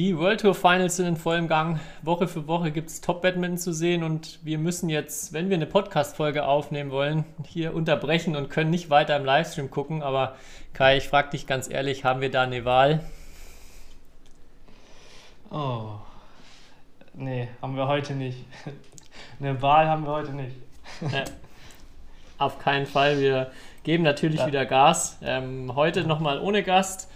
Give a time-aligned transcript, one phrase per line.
[0.00, 1.78] Die World Tour Finals sind in vollem Gang.
[2.00, 5.66] Woche für Woche gibt es Top-Badminton zu sehen und wir müssen jetzt, wenn wir eine
[5.66, 10.02] Podcast-Folge aufnehmen wollen, hier unterbrechen und können nicht weiter im Livestream gucken.
[10.02, 10.36] Aber
[10.72, 13.00] Kai, ich frage dich ganz ehrlich, haben wir da eine Wahl?
[15.50, 15.90] Oh.
[17.12, 18.38] Nee, haben wir heute nicht.
[19.38, 20.56] Eine Wahl haben wir heute nicht.
[21.02, 21.24] Ja.
[22.38, 23.20] Auf keinen Fall.
[23.20, 23.50] Wir
[23.82, 24.46] geben natürlich Ja.
[24.46, 25.18] wieder Gas.
[25.20, 27.10] Ähm, heute nochmal ohne Gast,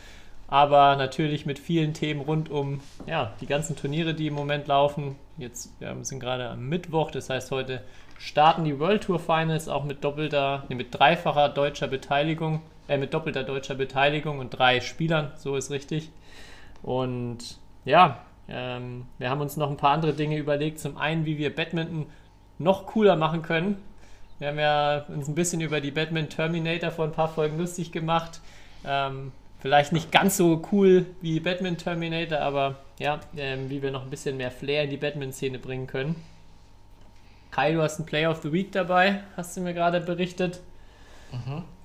[0.48, 5.16] aber natürlich mit vielen Themen rund um ja, die ganzen Turniere, die im Moment laufen.
[5.36, 7.82] Jetzt wir sind gerade am Mittwoch, das heißt, heute
[8.18, 13.14] starten die World Tour Finals auch mit doppelter, nee, mit dreifacher deutscher Beteiligung, äh, mit
[13.14, 16.10] doppelter deutscher Beteiligung und drei Spielern, so ist richtig.
[16.82, 20.78] Und ja, ähm, wir haben uns noch ein paar andere Dinge überlegt.
[20.78, 22.06] Zum einen, wie wir Badminton
[22.58, 23.82] noch cooler machen können.
[24.38, 27.92] Wir haben ja uns ein bisschen über die Batman Terminator vor ein paar Folgen lustig
[27.92, 28.40] gemacht.
[28.84, 29.32] Ähm,
[29.64, 34.10] vielleicht nicht ganz so cool wie Batman Terminator, aber ja, ähm, wie wir noch ein
[34.10, 36.16] bisschen mehr Flair in die Batman-Szene bringen können.
[37.50, 40.60] Kai, du hast einen Player of the Week dabei, hast du mir gerade berichtet.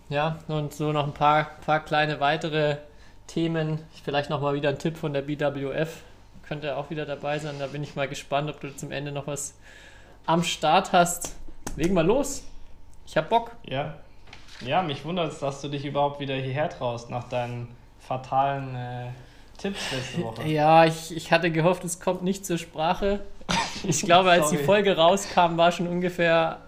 [0.09, 2.79] Ja, und so noch ein paar, paar kleine weitere
[3.27, 3.79] Themen.
[4.03, 6.01] Vielleicht nochmal wieder ein Tipp von der BWF.
[6.45, 7.59] Könnte auch wieder dabei sein.
[7.59, 9.53] Da bin ich mal gespannt, ob du zum Ende noch was
[10.25, 11.33] am Start hast.
[11.77, 12.43] Legen wir los.
[13.05, 13.55] Ich hab Bock.
[13.63, 13.95] Ja.
[14.65, 17.67] Ja, mich wundert es, dass du dich überhaupt wieder hierher traust nach deinen
[17.99, 19.07] fatalen äh,
[19.57, 20.47] Tipps letzte Woche.
[20.47, 23.21] Ja, ich, ich hatte gehofft, es kommt nicht zur Sprache.
[23.83, 24.57] Ich glaube, als die.
[24.57, 26.59] Folge rauskam, war schon ungefähr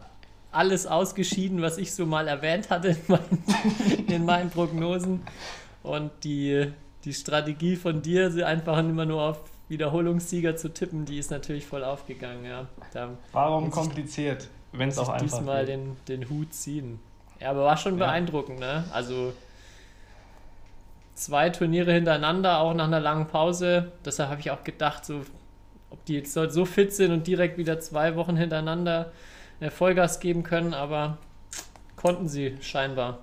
[0.51, 3.43] alles ausgeschieden, was ich so mal erwähnt hatte in meinen,
[4.07, 5.21] in meinen Prognosen.
[5.83, 6.71] Und die,
[7.03, 11.65] die Strategie von dir, sie einfach immer nur auf Wiederholungssieger zu tippen, die ist natürlich
[11.65, 12.45] voll aufgegangen.
[12.45, 12.67] Ja.
[12.93, 15.75] Da Warum kompliziert, wenn es auch einfach diesmal geht?
[15.75, 16.99] den, den Hut ziehen.
[17.41, 18.05] Ja, aber war schon Ja.
[18.05, 18.85] beeindruckend, ne?
[18.93, 19.33] Also
[21.13, 23.91] zwei Turniere hintereinander, auch nach einer langen Pause.
[24.05, 25.21] Deshalb habe ich auch gedacht, so,
[25.89, 29.11] ob die jetzt so fit sind und direkt wieder zwei Wochen hintereinander
[29.59, 31.17] äh, Vollgas geben können, aber
[31.95, 33.19] konnten sie scheinbar.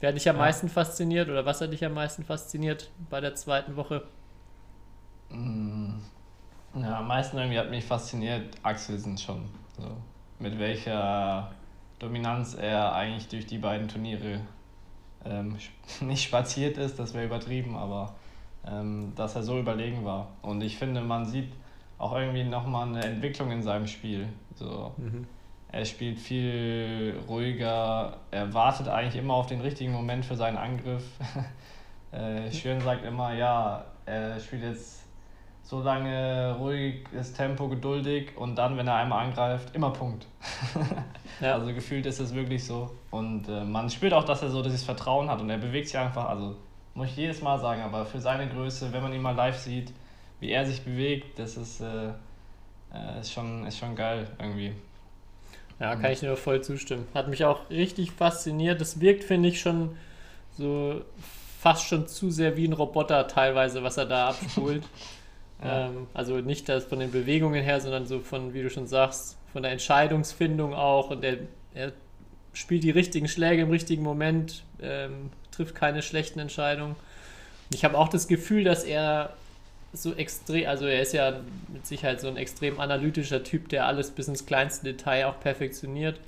[0.00, 0.42] Wer hat dich am Ja.
[0.42, 4.02] meisten fasziniert oder was hat dich am meisten fasziniert bei der zweiten Woche?
[5.30, 6.00] Mm,
[6.76, 9.48] Ja, am meisten irgendwie hat mich fasziniert Axelsen schon.
[9.76, 9.96] So,
[10.38, 11.52] mit welcher
[12.02, 14.40] Dominanz er eigentlich durch die beiden Turniere
[15.24, 15.56] ähm,
[16.00, 18.14] nicht spaziert ist, das wäre übertrieben, aber
[18.66, 20.28] ähm, dass er so überlegen war.
[20.42, 21.52] Und ich finde, man sieht
[21.98, 24.28] auch irgendwie nochmal eine Entwicklung in seinem Spiel.
[24.56, 24.92] So,
[25.70, 31.04] er spielt viel ruhiger, er wartet eigentlich immer auf den richtigen Moment für seinen Angriff.
[32.12, 35.01] äh, Schön sagt immer, ja, er spielt jetzt
[35.62, 40.26] so lange ruhiges Tempo, geduldig und dann, wenn er einmal angreift, immer Punkt.
[41.40, 41.54] Ja.
[41.54, 42.90] Also gefühlt ist es wirklich so.
[43.10, 45.98] Und äh, man spürt auch, dass er so dieses Vertrauen hat und er bewegt sich
[45.98, 46.54] einfach, also
[46.94, 49.92] muss ich jedes Mal sagen, aber für seine Größe, wenn man ihn mal live sieht,
[50.38, 52.10] wie er sich bewegt, das ist, äh,
[52.94, 54.72] äh, ist, schon, ist schon geil irgendwie.
[55.80, 57.08] Ja, kann ich nur voll zustimmen.
[57.12, 58.80] Hat mich auch richtig fasziniert.
[58.80, 59.96] Das wirkt, finde ich, schon
[60.56, 61.00] so
[61.58, 64.84] fast schon zu sehr wie ein Roboter teilweise, was er da abspult.
[65.64, 69.36] Ähm, also nicht das von den Bewegungen her, sondern so von, wie du schon sagst,
[69.52, 71.10] von der Entscheidungsfindung auch.
[71.10, 71.38] Und er,
[71.74, 71.92] er
[72.52, 76.92] spielt die richtigen Schläge im richtigen Moment, ähm, trifft keine schlechten Entscheidungen.
[76.94, 79.34] Und ich habe auch das Gefühl, dass er
[79.92, 84.10] so extrem, also er ist ja mit Sicherheit so ein extrem analytischer Typ, der alles
[84.10, 86.18] bis ins kleinste Detail auch perfektioniert.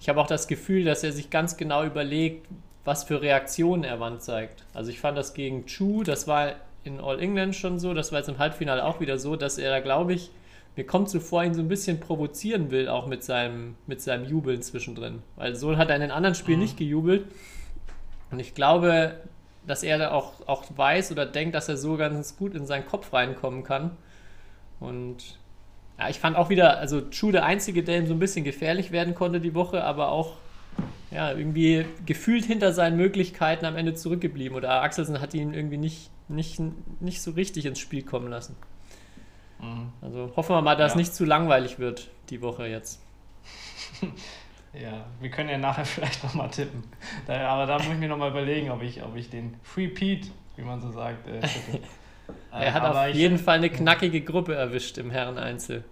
[0.00, 2.46] Ich habe auch das Gefühl, dass er sich ganz genau überlegt,
[2.84, 4.64] was für Reaktionen er wann zeigt.
[4.74, 6.54] Also ich fand das gegen Chu, das war
[6.84, 9.70] in All England schon so, das war jetzt im Halbfinale auch wieder so, dass er
[9.70, 10.30] da, glaube ich,
[10.76, 14.24] mir kommt so vor, ihn so ein bisschen provozieren will, auch mit seinem, mit seinem
[14.24, 15.22] Jubeln zwischendrin.
[15.36, 17.26] Weil Sol hat er in den anderen Spielen nicht gejubelt.
[18.30, 19.14] Und ich glaube,
[19.66, 22.86] dass er da auch, auch weiß oder denkt, dass er so ganz gut in seinen
[22.86, 23.92] Kopf reinkommen kann.
[24.80, 25.38] Und
[25.98, 28.90] ja, ich fand auch wieder, also Chu der Einzige, der ihm so ein bisschen gefährlich
[28.90, 30.32] werden konnte die Woche, aber auch
[31.14, 34.56] ja, irgendwie gefühlt hinter seinen Möglichkeiten am Ende zurückgeblieben.
[34.56, 36.60] Oder Axelsen hat ihn irgendwie nicht, nicht,
[37.00, 38.56] nicht so richtig ins Spiel kommen lassen.
[39.60, 39.92] Mhm.
[40.02, 40.98] Also hoffen wir mal, dass Ja.
[40.98, 43.00] nicht zu langweilig wird die Woche jetzt.
[44.76, 46.82] Ja, wir können ja nachher vielleicht nochmal tippen.
[47.28, 50.26] Da, aber da muss ich mir nochmal überlegen, ob ich, ob ich den Free Pete,
[50.56, 51.38] wie man so sagt, äh.
[51.38, 51.42] Äh,
[52.50, 55.84] Er hat aber auf jeden find- Fall eine knackige Gruppe erwischt im Herren-Einzel.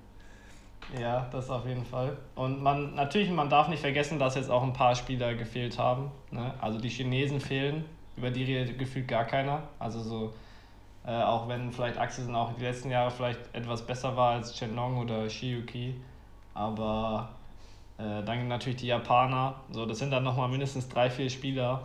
[1.01, 2.17] Ja, das auf jeden Fall.
[2.35, 6.11] Und man natürlich, man darf nicht vergessen, dass jetzt auch ein paar Spieler gefehlt haben.
[6.31, 6.53] Ne?
[6.61, 7.85] Also die Chinesen fehlen.
[8.17, 9.63] über die redet gefühlt gar keiner.
[9.79, 10.33] Also so,
[11.07, 14.99] äh, auch wenn vielleicht Axelsen auch die letzten Jahre vielleicht etwas besser war als Chenlong
[14.99, 15.95] oder Shiyuki,
[16.55, 17.31] aber
[17.99, 19.55] äh, dann natürlich die Japaner.
[19.71, 21.83] So, das sind dann nochmal mindestens drei, vier Spieler,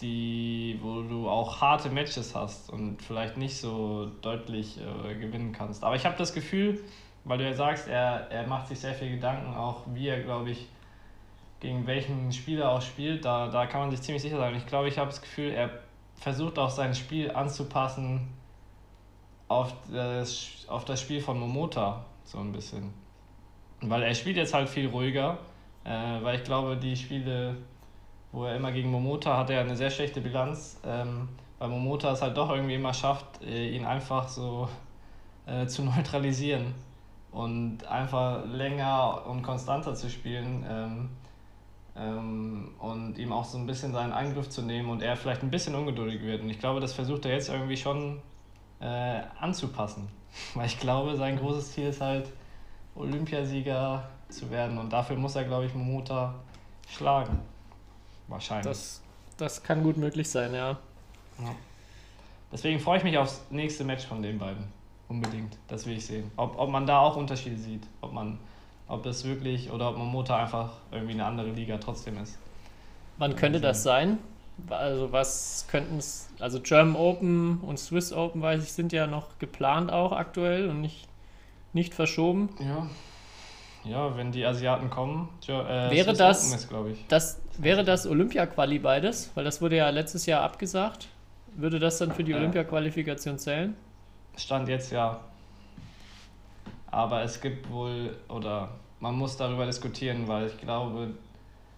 [0.00, 5.84] die, wo du auch harte Matches hast und vielleicht nicht so deutlich äh, gewinnen kannst.
[5.84, 6.82] Aber ich habe das Gefühl,
[7.24, 10.50] weil du ja sagst, er, er macht sich sehr viel Gedanken, auch wie er, glaube
[10.50, 10.68] ich,
[11.60, 14.54] gegen welchen Spieler auch spielt, da, da kann man sich ziemlich sicher sein.
[14.56, 15.70] Ich glaube, ich habe das Gefühl, er
[16.16, 18.28] versucht auch sein Spiel anzupassen
[19.46, 22.92] auf das, auf das Spiel von Momota, so ein bisschen.
[23.80, 25.38] Weil er spielt jetzt halt viel ruhiger,
[25.84, 25.90] äh,
[26.22, 27.56] weil ich glaube, die Spiele,
[28.32, 31.28] wo er immer gegen Momota hat, er eine sehr schlechte Bilanz, ähm,
[31.60, 34.68] weil Momota es halt doch irgendwie immer schafft, äh, ihn einfach so
[35.46, 36.74] äh, zu neutralisieren
[37.32, 40.64] und einfach länger und konstanter zu spielen.
[40.68, 41.08] Ähm,
[41.96, 45.50] ähm, und ihm auch so ein bisschen seinen Angriff zu nehmen und er vielleicht ein
[45.50, 46.42] bisschen ungeduldig wird.
[46.42, 48.20] Und ich glaube, das versucht er jetzt irgendwie schon
[48.80, 50.08] äh, anzupassen.
[50.54, 52.30] Weil ich glaube, sein großes Ziel ist halt,
[52.94, 54.78] Olympiasieger zu werden.
[54.78, 56.34] Und dafür muss er, glaube ich, Momota
[56.88, 57.40] schlagen.
[58.28, 58.66] Wahrscheinlich.
[58.66, 59.02] Das,
[59.36, 60.70] das kann gut möglich sein, ja.
[61.38, 61.54] ja.
[62.50, 64.64] Deswegen freue ich mich aufs nächste Match von den beiden.
[65.12, 65.58] Unbedingt.
[65.68, 66.30] Das will ich sehen.
[66.36, 67.86] Ob, ob man da auch Unterschiede sieht.
[68.00, 68.38] Ob man
[68.92, 72.38] ob es wirklich oder ob Momota einfach irgendwie eine andere Liga trotzdem ist.
[73.16, 74.18] Wann könnte das sein?
[74.68, 79.38] Also was könnten es, also German Open und Swiss Open, weiß ich, sind ja noch
[79.38, 81.08] geplant auch aktuell und nicht,
[81.72, 82.50] nicht verschoben.
[82.60, 82.86] Ja.
[83.84, 87.06] Ja, wenn die Asiaten kommen, äh, wäre Swiss das, ist, ich.
[87.08, 91.08] das wäre das Olympia-Quali beides, weil das wurde ja letztes Jahr abgesagt.
[91.56, 93.74] Würde das dann für die Olympia-Qualifikation zählen?
[94.36, 95.20] Stand jetzt ja.
[96.90, 98.68] Aber es gibt wohl, oder
[99.00, 101.14] man muss darüber diskutieren, weil ich glaube,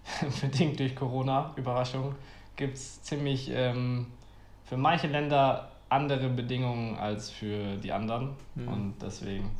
[0.40, 2.14] bedingt durch Corona, Überraschung,
[2.56, 4.06] gibt es ziemlich ähm,
[4.64, 8.30] für manche Länder andere Bedingungen als für die anderen.
[8.54, 8.68] Mhm.
[8.68, 9.50] Und deswegen,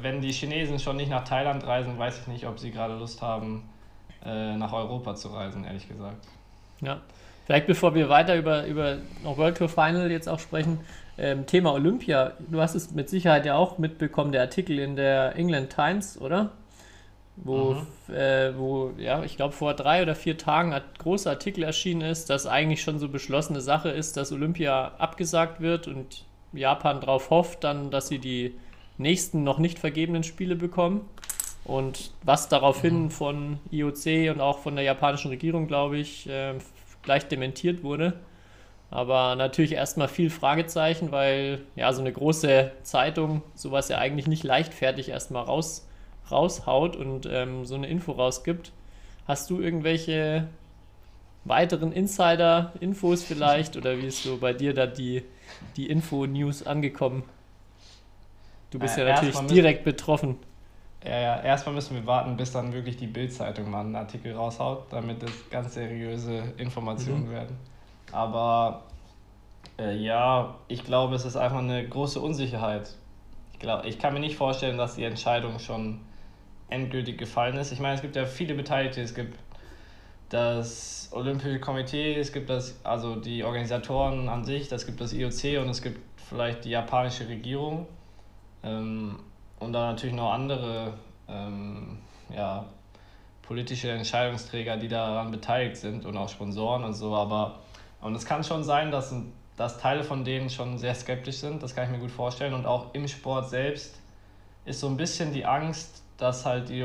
[0.00, 3.22] wenn die Chinesen schon nicht nach Thailand reisen, weiß ich nicht, ob sie gerade Lust
[3.22, 3.68] haben,
[4.24, 6.26] äh, nach Europa zu reisen, ehrlich gesagt.
[6.80, 7.00] Ja.
[7.46, 10.78] Vielleicht bevor wir weiter über, über noch World Tour Final jetzt auch sprechen,
[11.18, 12.32] ähm, Thema Olympia.
[12.50, 16.52] Du hast es mit Sicherheit ja auch mitbekommen, der Artikel in der England Times, oder?
[17.36, 17.74] Wo,
[18.08, 18.14] mhm.
[18.14, 22.28] äh, wo ja, ich glaube, vor drei oder vier Tagen ein großer Artikel erschienen ist,
[22.28, 27.64] dass eigentlich schon so beschlossene Sache ist, dass Olympia abgesagt wird und Japan darauf hofft,
[27.64, 28.54] dann, dass sie die
[28.98, 31.08] nächsten noch nicht vergebenen Spiele bekommen.
[31.64, 33.10] Und was daraufhin mhm.
[33.10, 36.54] von IOC und auch von der japanischen Regierung, glaube ich, äh,
[37.02, 38.14] gleich dementiert wurde.
[38.92, 44.44] Aber natürlich erstmal viel Fragezeichen, weil ja so eine große Zeitung sowas ja eigentlich nicht
[44.44, 45.88] leichtfertig erstmal raus,
[46.30, 48.70] raushaut und ähm, so eine Info rausgibt.
[49.26, 50.46] Hast du irgendwelche
[51.46, 55.22] weiteren Insider-Infos vielleicht oder wie ist so bei dir da die,
[55.78, 57.22] die Info-News angekommen?
[58.72, 60.36] Du bist äh, ja natürlich direkt betroffen.
[61.02, 64.92] Ja, ja, erstmal müssen wir warten, bis dann wirklich die Bild-Zeitung mal einen Artikel raushaut,
[64.92, 67.32] damit es ganz seriöse Informationen mhm.
[67.32, 67.71] werden.
[68.12, 68.82] Aber
[69.78, 72.94] äh, ja, ich glaube, es ist einfach eine große Unsicherheit.
[73.52, 76.00] Ich, glaub, ich kann mir nicht vorstellen, dass die Entscheidung schon
[76.68, 77.72] endgültig gefallen ist.
[77.72, 79.00] Ich meine, es gibt ja viele Beteiligte.
[79.00, 79.38] Es gibt
[80.28, 85.60] das Olympische Komitee, es gibt das, also die Organisatoren an sich, es gibt das IOC
[85.60, 87.86] und es gibt vielleicht die japanische Regierung.
[88.62, 89.16] Ähm,
[89.58, 90.94] und dann natürlich noch andere
[91.28, 91.98] ähm,
[92.34, 92.64] ja,
[93.42, 97.14] politische Entscheidungsträger, die daran beteiligt sind und auch Sponsoren und so.
[97.14, 97.60] Aber
[98.02, 99.14] und es kann schon sein, dass,
[99.56, 102.52] dass Teile von denen schon sehr skeptisch sind, das kann ich mir gut vorstellen.
[102.52, 104.00] Und auch im Sport selbst
[104.64, 106.84] ist so ein bisschen die Angst, dass halt die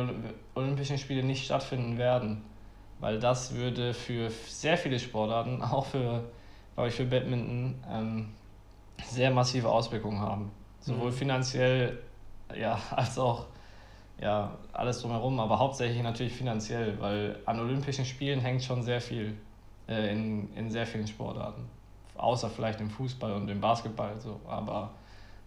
[0.56, 2.44] Olympischen Spiele nicht stattfinden werden.
[3.00, 6.24] Weil das würde für sehr viele Sportarten, auch für,
[6.76, 8.30] glaube ich, für Badminton, ähm,
[9.04, 10.52] sehr massive Auswirkungen haben.
[10.80, 11.16] Sowohl mhm.
[11.16, 12.00] finanziell
[12.56, 13.48] ja, als auch
[14.22, 19.36] ja, alles drumherum, aber hauptsächlich natürlich finanziell, weil an Olympischen Spielen hängt schon sehr viel
[19.88, 21.66] äh, in, in sehr vielen Sportarten.
[22.16, 24.20] Außer vielleicht im Fußball und im Basketball.
[24.20, 24.40] So.
[24.48, 24.92] Aber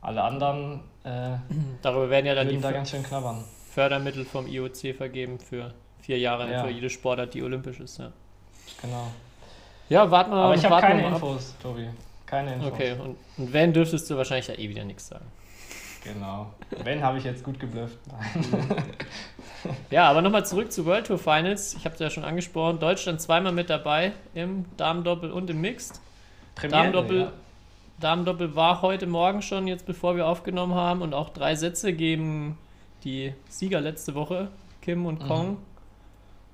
[0.01, 1.37] alle anderen äh,
[1.83, 3.45] Darüber werden ja dann die da ganz schön knabbern.
[3.73, 6.65] Fördermittel vom IOC vergeben für vier Jahre ja.
[6.65, 7.99] für jede Sportart, die olympisch ist.
[7.99, 8.13] Ja.
[8.83, 9.11] Genau.
[9.89, 11.89] Ja, warten wir Aber ich habe keine Infos, Tobi.
[12.27, 12.73] Keine Infos.
[12.73, 15.27] Okay, und, und wenn, dürftest du wahrscheinlich ja eh wieder nichts sagen.
[16.03, 16.53] Genau.
[16.83, 17.99] Wenn, habe ich jetzt gut geblufft.
[19.91, 21.75] ja, aber nochmal zurück zu World Tour Finals.
[21.75, 22.79] Ich habe es ja schon angesprochen.
[22.79, 26.01] Deutschland zweimal mit dabei im Damendoppel und im Mixed.
[26.69, 27.33] Damendoppel, ja.
[28.01, 31.03] Damendoppel war heute Morgen schon, jetzt bevor wir aufgenommen haben.
[31.03, 32.57] Und auch drei Sätze gegen
[33.05, 34.49] die Sieger letzte Woche,
[34.81, 35.51] Kim und Kong.
[35.51, 35.57] Mhm.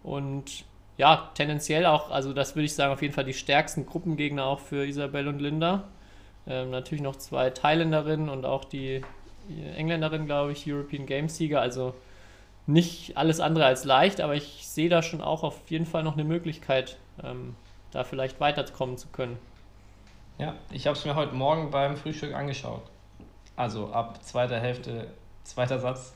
[0.03, 0.65] Und
[0.97, 4.61] ja, tendenziell auch, also das würde ich sagen, auf jeden Fall die stärksten Gruppengegner auch
[4.61, 5.85] für Isabel und Linda.
[6.49, 9.03] Ähm, natürlich noch zwei Thailänderinnen und auch die
[9.77, 11.61] Engländerin, glaube ich, European Games Sieger.
[11.61, 11.95] Also
[12.67, 16.15] nicht alles andere als leicht, aber ich sehe da schon auch auf jeden Fall noch
[16.15, 17.55] eine Möglichkeit, ähm,
[17.93, 19.39] da vielleicht weiterkommen zu können.
[20.39, 22.83] Ja, ich habe es mir heute Morgen beim Frühstück angeschaut.
[23.55, 25.07] Also ab zweiter Hälfte,
[25.45, 26.15] zweiter Satz.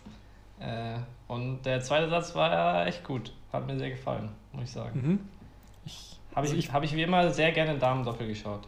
[0.59, 3.33] Äh, und der zweite Satz war ja echt gut.
[3.53, 5.01] Hat mir sehr gefallen, muss ich sagen.
[5.01, 5.19] Mhm.
[6.35, 8.61] Habe ich, also ich- hab ich wie immer sehr gerne Damen-Doppel geschaut.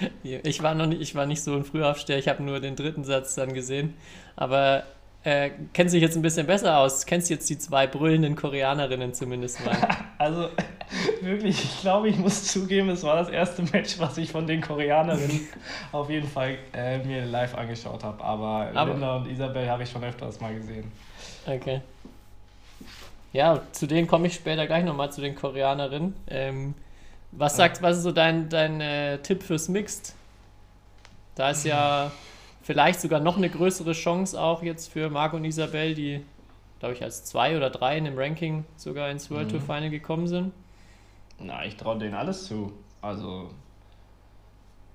[0.22, 3.04] Ich war noch nicht, ich war nicht so ein Frühaufsteher, ich habe nur den dritten
[3.04, 3.94] Satz dann gesehen.
[4.36, 4.84] Aber
[5.24, 7.06] äh, kennst dich jetzt ein bisschen besser aus.
[7.06, 9.76] Kennst jetzt die zwei brüllenden Koreanerinnen zumindest mal.
[10.18, 10.50] Also
[11.20, 14.60] wirklich, ich glaube, ich muss zugeben, es war das erste Match, was ich von den
[14.60, 15.48] Koreanerinnen
[15.92, 18.22] auf jeden Fall äh, mir live angeschaut habe.
[18.22, 20.92] Aber, Aber- Linda und Isabel habe ich schon öfters mal gesehen.
[21.44, 21.80] Okay.
[23.32, 26.14] Ja, zu denen komme ich später gleich nochmal, zu den Koreanerinnen.
[26.28, 26.74] Ähm,
[27.32, 30.14] was sagt, was ist so dein, dein äh, Tipp fürs Mixed?
[31.34, 32.12] Da ist ja
[32.62, 36.24] vielleicht sogar noch eine größere Chance auch jetzt für Marco und Isabel, die,
[36.78, 40.26] glaube ich, als zwei oder drei in dem Ranking sogar ins World Tour Final gekommen
[40.26, 40.52] sind.
[41.38, 42.72] Na, ich traue denen alles zu.
[43.00, 43.50] Also,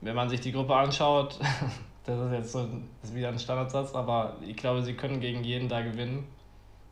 [0.02, 1.40] wenn man sich die Gruppe anschaut,
[2.06, 2.70] das ist jetzt so
[3.02, 6.26] ist wieder ein Standardsatz, aber ich glaube, sie können gegen jeden da gewinnen.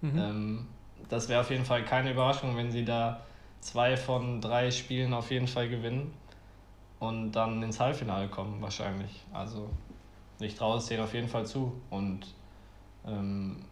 [0.02, 0.18] Mhm.
[0.18, 0.68] Ähm,
[1.08, 3.22] das wäre auf jeden Fall keine Überraschung, wenn sie da
[3.66, 6.14] zwei von drei Spielen auf jeden Fall gewinnen
[7.00, 9.24] und dann ins Halbfinale kommen, wahrscheinlich.
[9.34, 9.70] Also,
[10.40, 11.74] ich traue es denen auf jeden Fall zu.
[11.90, 12.28] Und
[13.08, 13.66] ähm,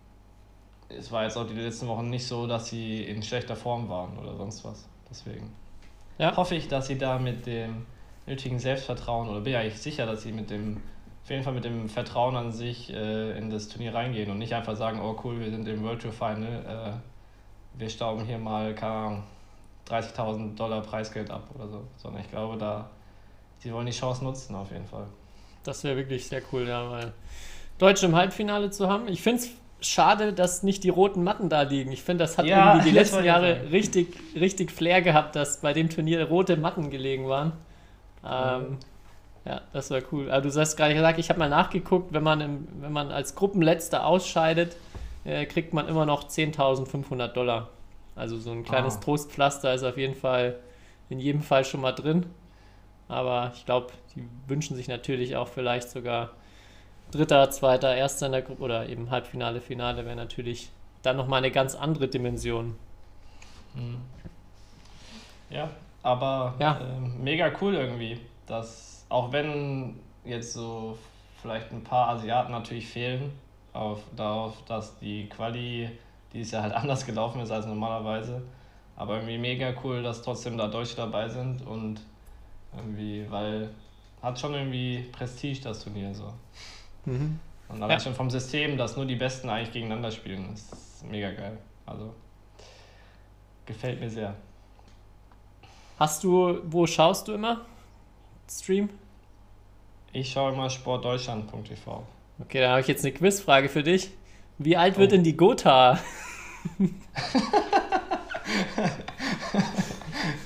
[0.89, 4.17] es war jetzt auch die letzten Wochen nicht so, dass sie in schlechter Form waren
[4.17, 4.88] oder sonst was.
[5.09, 5.53] Deswegen
[6.17, 6.35] Ja.
[6.35, 7.85] hoffe ich, dass sie da mit dem
[8.25, 10.81] nötigen Selbstvertrauen oder bin ja eigentlich sicher, dass sie mit dem
[11.23, 14.53] auf jeden Fall mit dem Vertrauen an sich äh, in das Turnier reingehen und nicht
[14.53, 16.65] einfach sagen, oh cool, wir sind im World Tour Final,
[16.97, 19.23] äh, wir stauben hier mal, keine Ahnung,
[19.89, 22.89] 30.000 Dollar Preisgeld ab oder so, sondern ich glaube, da,
[23.63, 25.05] die wollen die Chance nutzen auf jeden Fall.
[25.63, 27.13] Das wäre wirklich sehr cool, ja, weil
[27.77, 29.07] Deutsche im Halbfinale zu haben.
[29.07, 29.49] Ich finde es
[29.87, 31.91] schade, dass nicht die roten Matten da liegen.
[31.91, 33.67] Ich finde, das hat Ja, irgendwie die letzten Jahre sagen.
[33.69, 37.53] richtig, richtig Flair gehabt, dass bei dem Turnier rote Matten gelegen waren.
[38.25, 38.77] Ähm,
[39.45, 40.31] ja, das war cool.
[40.31, 43.35] Aber du hast gerade gesagt, ich habe mal nachgeguckt, wenn man, im, wenn man als
[43.35, 44.77] Gruppenletzter ausscheidet,
[45.25, 47.69] äh, kriegt man immer noch 10.500 Dollar.
[48.15, 49.00] Also so ein kleines Ah.
[49.00, 50.60] Trostpflaster ist auf jeden Fall
[51.10, 52.25] in jedem Fall schon mal drin.
[53.08, 56.32] Aber ich glaube, die wünschen sich natürlich auch vielleicht sogar
[57.12, 60.70] Dritter, Zweiter, Erster in der Gruppe oder eben Halbfinale, Finale wäre natürlich
[61.03, 62.75] dann nochmal eine ganz andere Dimension.
[63.75, 63.98] Mhm.
[65.50, 65.70] Ja,
[66.01, 66.79] aber Ja.
[66.82, 70.98] ähm, mega cool irgendwie, dass auch wenn jetzt so
[71.41, 73.32] vielleicht ein paar Asiaten natürlich fehlen,
[73.74, 75.89] auf, darauf, dass die Quali
[76.33, 78.41] dieses Jahr halt anders gelaufen ist als normalerweise,
[78.95, 82.01] aber irgendwie mega cool, dass trotzdem da Deutsche dabei sind und
[82.75, 83.69] irgendwie, weil
[84.21, 86.33] hat schon irgendwie Prestige das Turnier so.
[87.05, 87.37] Und
[87.83, 87.99] allein Ja.
[87.99, 91.57] schon vom System, dass nur die Besten eigentlich gegeneinander spielen, ist mega geil.
[91.85, 92.13] Also
[93.65, 94.33] gefällt mir sehr.
[95.99, 97.61] Hast du, wo schaust du immer?
[98.49, 98.89] Stream?
[100.11, 102.03] Ich schaue immer sportdeutschland.tv.
[102.39, 104.11] Okay, da habe ich jetzt eine Quizfrage für dich.
[104.63, 105.15] Wie alt wird Oh.
[105.15, 106.00] denn die Gotha?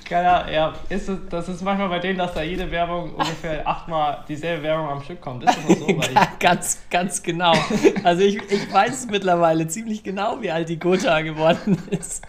[0.05, 4.23] Keiner, ja, ist es, das ist manchmal bei denen, dass da jede Werbung ungefähr achtmal
[4.27, 5.43] dieselbe Werbung am Stück kommt.
[5.43, 5.87] Ist das so?
[6.39, 7.53] Ganz, ganz genau.
[8.03, 12.25] Also ich, ich weiß mittlerweile ziemlich genau, wie alt die Gotha geworden ist.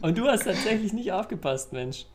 [0.00, 2.06] Und du hast tatsächlich nicht aufgepasst, Mensch.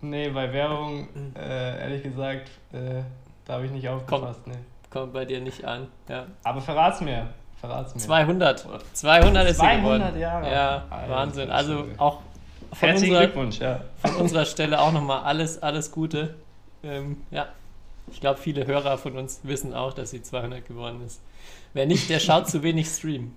[0.00, 3.02] nee, bei Werbung, äh, ehrlich gesagt, äh,
[3.44, 4.40] da habe ich nicht aufgepasst.
[4.46, 4.54] Nee.
[4.90, 5.86] Kommt bei dir nicht an.
[6.08, 6.26] Ja.
[6.42, 7.28] Aber verrat's mir.
[7.60, 8.00] Verrat's mir.
[8.00, 8.66] 200.
[8.92, 10.20] 200 ist sie 200 geworden.
[10.20, 10.50] Jahre.
[10.50, 11.50] Ja, Alter, Wahnsinn.
[11.50, 12.20] Also auch
[12.72, 13.80] von Herzlichen unserer, Glückwunsch, ja.
[13.98, 16.34] von unserer Stelle auch nochmal alles, alles Gute.
[16.82, 17.48] Ähm, ja,
[18.10, 21.20] ich glaube, viele Hörer von uns wissen auch, dass sie 200 geworden ist.
[21.72, 23.34] Wer nicht, der schaut zu wenig Stream.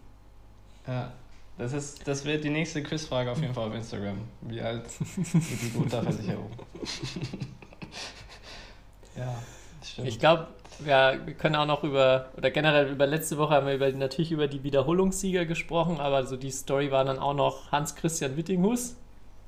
[0.87, 1.11] ja.
[1.57, 4.17] Das, ist, das wird die nächste Quizfrage auf jeden Fall auf Instagram.
[4.41, 6.49] Wie alt ist die Guthabenversicherung?
[9.15, 9.35] ja,
[9.83, 10.07] stimmt.
[10.07, 10.47] Ich glaube,
[10.85, 14.31] ja, wir können auch noch über, oder generell über letzte Woche haben wir über, natürlich
[14.31, 18.95] über die Wiederholungssieger gesprochen, aber so die Story war dann auch noch Hans-Christian Wittinghus,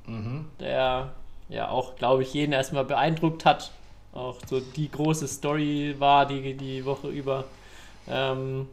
[0.06, 0.46] mhm.
[0.60, 1.14] der
[1.50, 3.72] ja auch, glaube ich, jeden erstmal beeindruckt hat.
[4.14, 7.46] Auch so die große Story war die, die Woche über.
[8.08, 8.68] Ähm,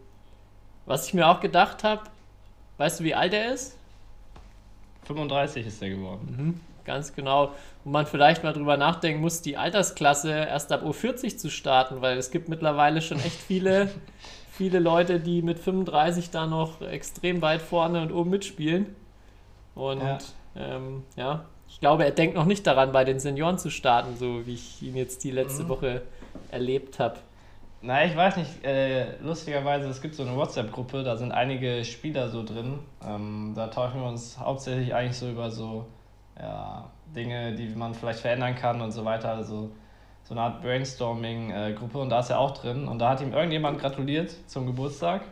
[0.87, 2.03] was ich mir auch gedacht habe,
[2.79, 3.77] weißt du, wie alt er ist?
[5.05, 6.61] 35 ist er geworden.
[6.85, 7.53] Ganz genau.
[7.85, 12.19] Und man vielleicht mal drüber nachdenken muss, die Altersklasse erst ab U40 zu starten, weil
[12.19, 13.91] es gibt mittlerweile schon echt viele,
[14.53, 18.95] viele Leute, die mit 35 da noch extrem weit vorne und oben mitspielen.
[19.75, 20.19] Und Ja.
[20.57, 24.45] Ähm, ja, ich glaube, er denkt noch nicht daran, bei den Senioren zu starten, so
[24.47, 25.69] wie ich ihn jetzt die letzte Mhm.
[25.69, 26.03] Woche
[26.51, 27.17] erlebt habe.
[27.83, 32.29] Na, ich weiß nicht, äh, lustigerweise, es gibt so eine WhatsApp-Gruppe, da sind einige Spieler
[32.29, 32.81] so drin.
[33.07, 35.87] Ähm, da tauschen wir uns hauptsächlich eigentlich so über so
[36.39, 39.33] ja, Dinge, die man vielleicht verändern kann und so weiter.
[39.33, 39.71] Also
[40.25, 42.87] so eine Art Brainstorming-Gruppe und da ist er auch drin.
[42.87, 45.23] Und da hat ihm irgendjemand gratuliert zum Geburtstag.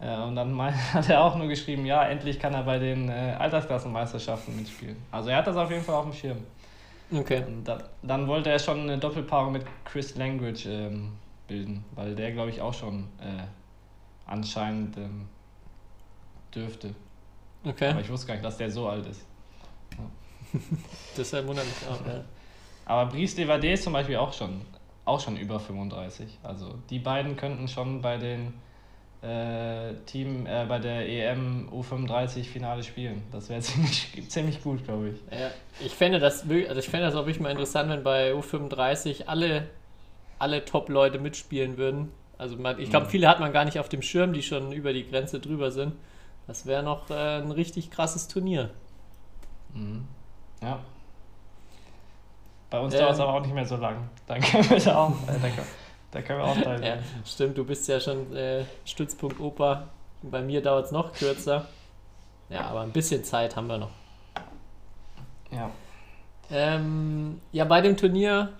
[0.00, 0.56] Äh, und dann
[0.92, 4.96] hat er auch nur geschrieben, ja, endlich kann er bei den äh, Altersklassenmeisterschaften mitspielen.
[5.10, 6.38] Also er hat das auf jeden Fall auf dem Schirm.
[7.12, 7.44] Okay.
[7.64, 11.12] Da, dann wollte er schon eine Doppelpaarung mit Chris Langridge ähm,
[11.46, 13.44] bilden, weil der, glaube ich, auch schon äh,
[14.26, 15.28] anscheinend ähm,
[16.54, 16.94] dürfte.
[17.64, 17.90] Okay.
[17.90, 19.24] Aber ich wusste gar nicht, dass der so alt ist.
[21.16, 22.06] Deshalb wundert mich auch.
[22.06, 22.24] Ja.
[22.86, 24.60] Aber Brice Devade ist zum Beispiel auch schon,
[25.04, 26.38] auch schon über 35.
[26.42, 28.54] Also die beiden könnten schon bei den
[29.22, 33.22] äh, Team, äh, bei der EM U35 Finale spielen.
[33.32, 35.16] Das wäre ziemlich, ziemlich gut, glaube ich.
[35.36, 35.50] Ja,
[35.84, 39.68] ich fände das, also ich fände das auch wirklich mal interessant, wenn bei U35 alle,
[40.38, 42.12] alle Top-Leute mitspielen würden.
[42.38, 43.10] Also man, ich glaube, Mhm.
[43.10, 45.94] viele hat man gar nicht auf dem Schirm, die schon über die Grenze drüber sind.
[46.46, 48.70] Das wäre noch äh, ein richtig krasses Turnier.
[49.74, 50.06] Mhm.
[50.62, 50.80] Ja.
[52.70, 53.00] Bei uns Ähm.
[53.00, 54.08] dauert es aber auch nicht mehr so lang.
[54.26, 55.66] Dann können wir da auch, äh, da, können,
[56.10, 57.04] da können wir auch Ja, teilnehmen.
[57.24, 59.88] stimmt, du bist ja schon äh, Stützpunkt Opa.
[60.22, 61.66] Bei mir dauert es noch kürzer.
[62.48, 63.90] Ja, aber ein bisschen Zeit haben wir noch.
[65.50, 65.70] Ja.
[66.50, 68.52] Ähm, ja, bei dem Turnier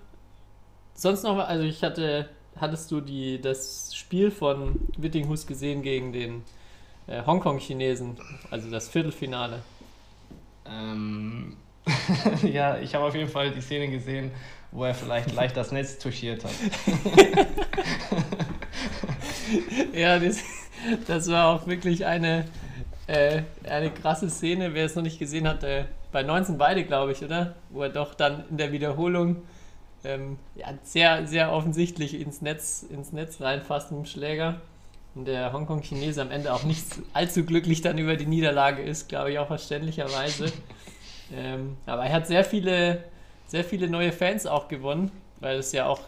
[0.93, 6.43] sonst noch, also ich hatte, hattest du die, das Spiel von Wittinghus gesehen gegen den
[7.07, 8.17] äh, Hongkong-Chinesen,
[8.51, 9.61] also das Viertelfinale.
[10.65, 11.55] Ähm,
[12.43, 14.31] ja, ich habe auf jeden Fall die Szene gesehen,
[14.71, 16.51] wo er vielleicht leicht das Netz touchiert hat.
[19.93, 20.39] Ja, das,
[21.07, 22.45] das war auch wirklich eine,
[23.07, 24.73] äh, eine krasse Szene.
[24.73, 27.55] Wer es noch nicht gesehen hat, äh, bei 19 beide, glaube ich, oder?
[27.69, 29.37] Wo er doch dann in der Wiederholung
[30.03, 34.61] ähm, ja, sehr, sehr offensichtlich ins Netz, ins Netz reinfasst mit dem Schläger.
[35.15, 39.31] Und der Hongkong-Chinese am Ende auch nicht allzu glücklich dann über die Niederlage ist, glaube
[39.31, 40.51] ich, auch verständlicherweise.
[41.33, 43.03] ähm, aber er hat sehr viele,
[43.47, 46.01] sehr viele neue Fans auch gewonnen, weil es ja auch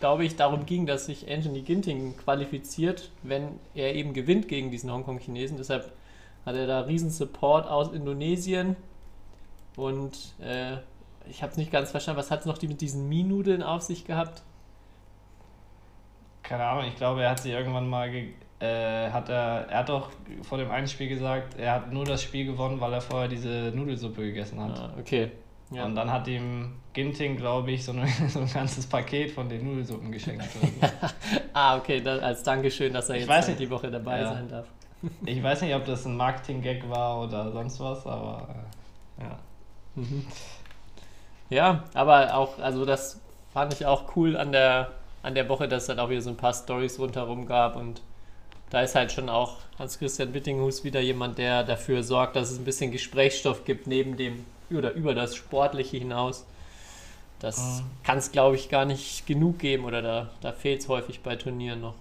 [0.00, 4.90] glaube ich, darum ging, dass sich Anthony Ginting qualifiziert, wenn er eben gewinnt gegen diesen
[4.92, 5.56] Hongkong-Chinesen.
[5.56, 5.92] Deshalb
[6.44, 8.76] hat er da riesen Support aus Indonesien.
[9.74, 10.76] Und äh,
[11.28, 13.82] ich habe es nicht ganz verstanden, was hat es noch die mit diesen Mie-Nudeln auf
[13.82, 14.42] sich gehabt?
[16.42, 19.88] Keine Ahnung, ich glaube, er hat sie irgendwann mal, ge äh, hat er, er hat
[19.88, 20.10] doch
[20.42, 23.72] vor dem einen Spiel gesagt, er hat nur das Spiel gewonnen, weil er vorher diese
[23.74, 24.78] Nudelsuppe gegessen hat.
[24.78, 25.30] Ah, okay.
[25.70, 25.84] Ja.
[25.84, 29.64] Und dann hat ihm Ginting, glaube ich, so, eine, so ein ganzes Paket von den
[29.64, 30.44] Nudelsuppen geschenkt.
[30.44, 30.86] so.
[31.52, 33.68] ah, okay, da, als Dankeschön, dass er Ich jetzt weiß halt nicht.
[33.68, 34.32] die Woche dabei Ja.
[34.32, 34.66] sein darf.
[35.26, 38.48] ich weiß nicht, ob das ein Marketing-Gag war oder sonst was, aber
[39.18, 39.38] äh, ja.
[39.96, 40.24] Mhm.
[41.50, 43.20] Ja, aber auch, also das
[43.52, 44.92] fand ich auch cool an der,
[45.22, 48.00] an der Woche, dass es halt auch wieder so ein paar Stories rundherum gab und
[48.70, 52.64] da ist halt schon auch Hans-Christian Wittinghus wieder jemand, der dafür sorgt, dass es ein
[52.64, 56.44] bisschen Gesprächsstoff gibt neben dem oder über das Sportliche hinaus.
[57.40, 57.90] Das Mhm.
[58.04, 61.36] kann es, glaube ich, gar nicht genug geben oder da, da fehlt es häufig bei
[61.36, 61.94] Turnieren noch.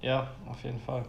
[0.00, 1.04] Ja, auf jeden Fall.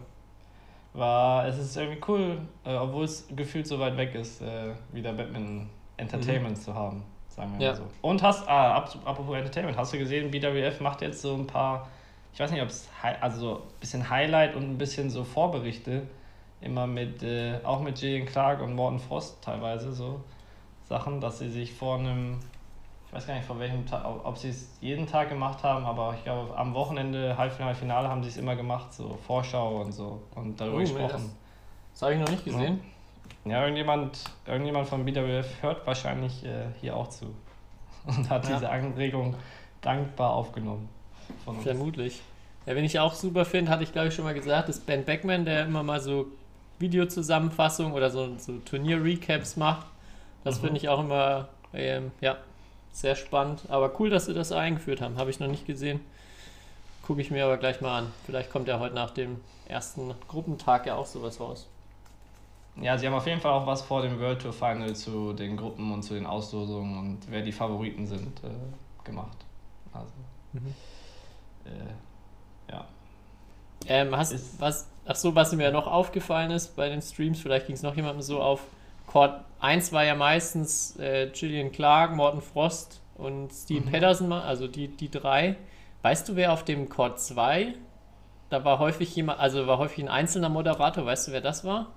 [0.94, 5.12] War, es ist irgendwie cool, äh, obwohl es gefühlt so weit weg ist, äh, wieder
[5.12, 7.70] Batman Entertainment zu haben, sagen wir Ja.
[7.70, 7.90] mal so.
[8.02, 11.88] Und hast, ah, ap- apropos Entertainment, hast du gesehen, BWF macht jetzt so ein paar,
[12.34, 12.88] ich weiß nicht, ob es,
[13.20, 16.02] also so ein bisschen Highlight und ein bisschen so Vorberichte,
[16.60, 20.20] immer mit, äh, auch mit Jillian Clark und Morten Frost teilweise so
[20.88, 22.40] Sachen, dass sie sich vor einem,
[23.06, 26.14] ich weiß gar nicht vor welchem Tag, ob sie es jeden Tag gemacht haben, aber
[26.18, 30.20] ich glaube am Wochenende, Halbfinale, Finale haben sie es immer gemacht, so Vorschau und so
[30.34, 31.30] und darüber Oh, gesprochen.
[31.92, 32.80] Das habe ich noch nicht gesehen.
[33.44, 37.26] Ja, irgendjemand, irgendjemand von BWF hört wahrscheinlich äh, hier auch zu
[38.06, 38.54] und hat Ja.
[38.54, 39.36] diese Anregung
[39.80, 40.88] dankbar aufgenommen.
[41.44, 41.64] Von uns.
[41.64, 42.20] Vermutlich.
[42.66, 45.04] Ja, wenn ich auch super finde, hatte ich glaube ich schon mal gesagt, ist Ben
[45.04, 46.26] Beckman, der immer mal so
[46.78, 49.86] Videozusammenfassungen oder so, so Turnier-Recaps macht.
[50.44, 50.62] Das Mhm.
[50.66, 52.36] finde ich auch immer ähm, ja,
[52.92, 53.62] sehr spannend.
[53.68, 55.16] Aber cool, dass sie das eingeführt haben.
[55.16, 56.00] Habe ich noch nicht gesehen.
[57.02, 58.12] Gucke ich mir aber gleich mal an.
[58.24, 61.66] Vielleicht kommt ja heute nach dem ersten Gruppentag ja auch sowas raus.
[62.80, 65.56] Ja, sie haben auf jeden Fall auch was vor dem World Tour Final zu den
[65.56, 69.36] Gruppen und zu den Auslosungen und wer die Favoriten sind äh, gemacht.
[69.92, 70.12] Also,
[70.54, 70.74] Mhm.
[71.64, 72.18] Äh,
[72.72, 72.86] ja.
[73.86, 77.66] Ähm, hast, Ist- was, ach so, was mir noch aufgefallen ist bei den Streams, vielleicht
[77.66, 78.62] ging es noch jemandem so auf.
[79.06, 83.90] Court 1 war ja meistens äh, Gillian Clark, Morten Frost und Steve Mhm.
[83.90, 85.56] Pedersen, also die, die drei.
[86.02, 87.74] Weißt du, wer auf dem Court 2?
[88.50, 91.88] Da war häufig jemand, also war häufig ein einzelner Moderator, weißt du, wer das war?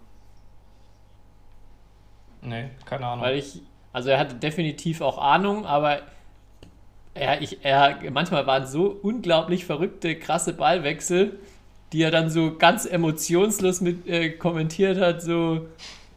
[2.41, 3.25] Nee, keine Ahnung.
[3.25, 3.62] Weil ich,
[3.93, 6.01] also er hatte definitiv auch Ahnung, aber
[7.19, 11.39] er, ich, er, manchmal waren so unglaublich verrückte, krasse Ballwechsel,
[11.93, 15.67] die er dann so ganz emotionslos mit äh, kommentiert hat, so,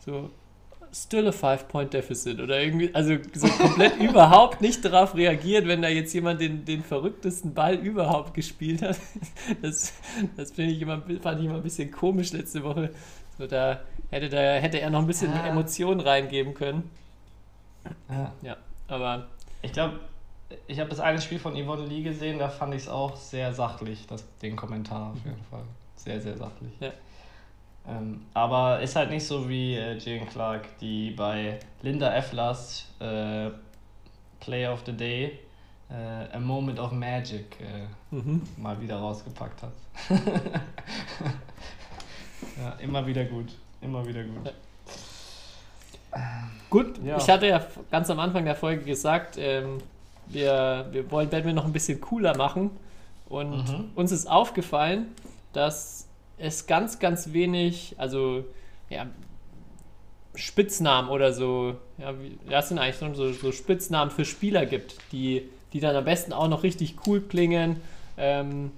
[0.05, 0.31] so
[0.93, 6.13] still a five-point-deficit oder irgendwie, also so komplett überhaupt nicht darauf reagiert, wenn da jetzt
[6.13, 8.97] jemand den, den verrücktesten Ball überhaupt gespielt hat.
[9.63, 9.93] Das,
[10.37, 12.91] das finde ich immer, fand ich immer ein bisschen komisch letzte Woche.
[13.39, 15.47] So, da hätte, da hätte er noch ein bisschen Ah.
[15.47, 16.91] Emotionen reingeben können.
[18.09, 18.33] ja.
[18.43, 18.57] Ja,
[18.89, 19.29] aber
[19.63, 20.01] Ich glaube,
[20.67, 23.53] ich habe das eine Spiel von Yvonne Lee gesehen, da fand ich es auch sehr
[23.53, 25.63] sachlich, das, den Kommentar auf jeden Fall.
[25.97, 26.73] Sehr, sehr sachlich.
[26.81, 26.93] Ja.
[27.89, 33.51] Ähm, aber ist halt nicht so wie äh, Jane Clark, die bei Linda Efflers äh,
[34.41, 35.39] Play of the Day
[35.91, 38.43] äh, A Moment of Magic äh, mhm.
[38.57, 39.73] mal wieder rausgepackt hat.
[42.59, 43.55] ja, immer wieder gut.
[43.81, 44.53] Immer wieder gut.
[46.69, 47.17] Gut, Ja.
[47.17, 49.79] ich hatte ja ganz am Anfang der Folge gesagt, ähm,
[50.33, 52.71] wir, wir wollen Batman noch ein bisschen cooler machen.
[53.29, 53.91] Und Mhm.
[53.95, 55.07] uns ist aufgefallen,
[55.53, 58.45] dass es ganz, ganz wenig, also
[58.89, 59.07] ja,
[60.35, 62.15] Spitznamen oder so, ja,
[62.49, 66.49] das sind eigentlich so, so Spitznamen für Spieler gibt, die, die dann am besten auch
[66.49, 67.81] noch richtig cool klingen.
[68.17, 68.71] Ähm,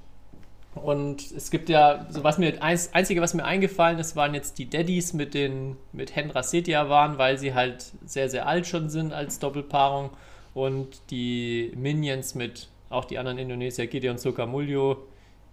[0.74, 4.58] und es gibt ja, so was mir, eins, Einzige, was mir eingefallen ist, waren jetzt
[4.58, 8.88] die Daddies mit den, mit Hendra Setia waren, weil sie halt sehr, sehr alt schon
[8.88, 10.10] sind als Doppelpaarung.
[10.54, 14.98] Und die Minions mit auch die anderen Indonesier, Gideon Sokamuljo.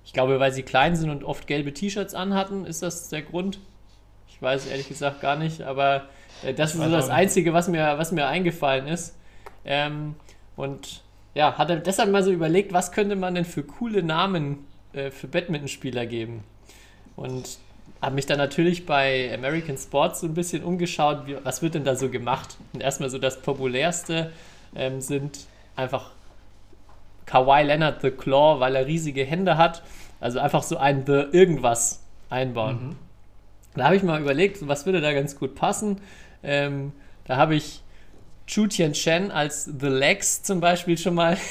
[0.03, 3.59] Ich glaube, weil sie klein sind und oft gelbe T-Shirts anhatten, ist das der Grund.
[4.27, 6.03] Ich weiß ehrlich gesagt gar nicht, aber
[6.43, 7.09] äh, das ist so das.
[7.09, 9.15] Einzige, was mir, was mir eingefallen ist.
[9.65, 10.15] Ähm,
[10.55, 11.01] und
[11.33, 15.11] ja, hat er deshalb mal so überlegt, was könnte man denn für coole Namen äh,
[15.11, 16.43] für Badmintonspieler geben?
[17.15, 17.57] Und
[18.01, 21.83] habe mich dann natürlich bei American Sports so ein bisschen umgeschaut, wie, was wird denn
[21.83, 22.57] da so gemacht?
[22.73, 24.31] Und erstmal so das populärste
[24.75, 26.11] ähm, sind einfach
[27.25, 29.83] Kawhi Leonard The Claw, weil er riesige Hände hat.
[30.19, 32.89] Also einfach so ein The irgendwas einbauen.
[32.89, 32.95] Mhm.
[33.75, 36.01] Da habe ich mal überlegt, was würde da ganz gut passen.
[36.43, 36.91] Ähm,
[37.25, 37.81] da habe ich
[38.47, 41.37] Chu Tian Chen als The Legs zum Beispiel schon mal.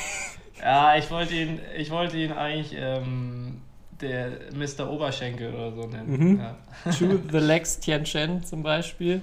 [0.61, 3.61] Ja, ich wollte ihn, ich wollte ihn eigentlich ähm,
[4.01, 4.91] der Mr.
[4.91, 6.33] Oberschenkel oder so nennen.
[6.33, 6.41] Mhm.
[6.41, 6.93] Ja.
[6.93, 9.23] Chu The Legs Tian Chen zum Beispiel.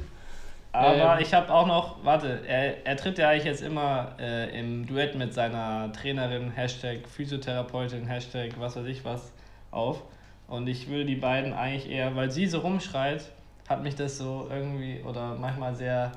[0.76, 1.22] Aber Ähm.
[1.22, 5.16] ich habe auch noch, warte, er, er tritt ja eigentlich jetzt immer äh, im Duett
[5.16, 9.32] mit seiner Trainerin, Hashtag Physiotherapeutin, Hashtag was weiß ich was,
[9.72, 10.04] auf.
[10.48, 13.24] Und ich will die beiden eigentlich eher, weil sie so rumschreit,
[13.70, 16.12] hat mich das so irgendwie, oder manchmal sehr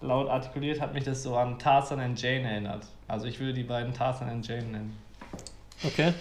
[0.00, 2.86] laut artikuliert, hat mich das so an Tarzan und Jane erinnert.
[3.06, 4.98] Also ich würde die beiden Tarzan und Jane nennen.
[5.84, 6.12] Okay.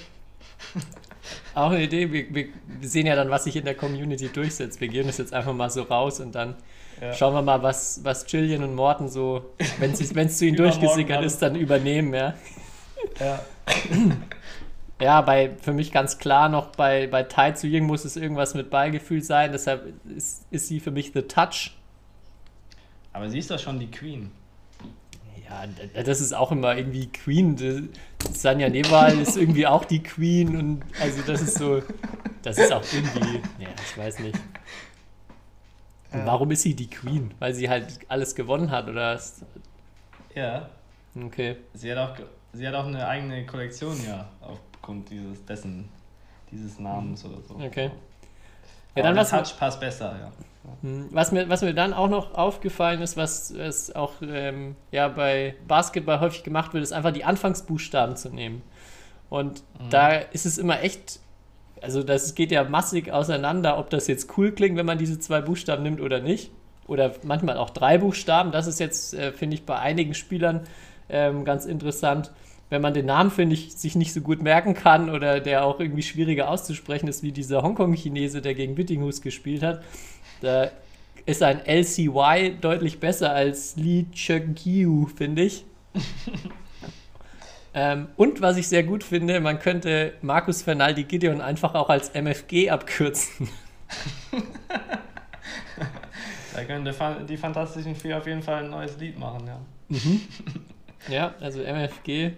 [1.56, 2.12] Auch eine Idee.
[2.12, 2.48] Wir, wir
[2.80, 4.80] wir sehen ja dann, was sich in der Community durchsetzt.
[4.82, 6.56] Wir geben das jetzt einfach mal so raus und dann
[7.02, 7.14] Ja.
[7.14, 11.42] schauen wir mal, was, was Jillian und Morten so, wenn es zu ihnen durchgesickert ist,
[11.42, 12.36] dann übernehmen, ja.
[13.20, 13.40] Ja.
[15.02, 18.54] Ja, bei, für mich ganz klar noch bei, bei Tai Zu Ying muss es irgendwas
[18.54, 21.76] mit Ballgefühl sein, deshalb ist, ist sie für mich The Touch.
[23.12, 24.30] Aber sie ist doch schon die Queen.
[25.50, 27.90] Ja, das ist auch immer irgendwie Queen.
[28.32, 31.82] Sanja Newal ist irgendwie auch die Queen und also das ist so,
[32.44, 34.38] das ist auch irgendwie, ja, ich weiß nicht.
[36.14, 37.34] Und warum ist sie die Queen?
[37.40, 39.16] Weil sie halt alles gewonnen hat oder?
[39.16, 39.44] was?
[40.36, 40.70] Ja.
[41.16, 41.58] Okay.
[41.74, 42.16] Sie hat auch,
[42.54, 45.90] sie hat auch eine eigene Kollektion, ja, aufgrund dieses, dessen,
[46.52, 47.56] dieses Namens oder so.
[47.56, 47.86] Okay.
[47.86, 47.92] Ja,
[48.98, 50.32] Ja, dann was, Touch passt besser, ja.
[50.82, 55.08] Hm, Was mir, was mir dann auch noch aufgefallen ist, was es auch ähm, ja,
[55.08, 58.62] bei Basketball häufig gemacht wird, ist einfach die Anfangsbuchstaben zu nehmen.
[59.30, 61.21] Und da ist es immer echt,
[61.82, 65.42] also das geht ja massig auseinander, ob das jetzt cool klingt, wenn man diese zwei
[65.42, 66.52] Buchstaben nimmt oder nicht.
[66.88, 68.52] Oder manchmal auch drei Buchstaben.
[68.52, 70.62] Das ist jetzt, äh, finde ich, bei einigen Spielern
[71.10, 72.32] ähm, ganz interessant.
[72.70, 75.80] Wenn man den Namen, finde ich, sich nicht so gut merken kann oder der auch
[75.80, 79.84] irgendwie schwieriger auszusprechen ist, wie dieser Hongkong-Chinese, der gegen Wittinghus gespielt hat,
[80.42, 80.72] da
[81.26, 85.66] ist ein LCY deutlich besser als Lee Cheng-Kiu, finde ich.
[87.74, 92.10] ähm, und was ich sehr gut finde, man könnte Markus Fernaldi Gideon einfach auch als
[92.10, 93.50] MFG abkürzen.
[96.54, 99.60] Da könnte Fa- die Fantastischen Vier auf jeden Fall ein neues Lied machen, ja.
[101.10, 102.34] Ja, also MFG.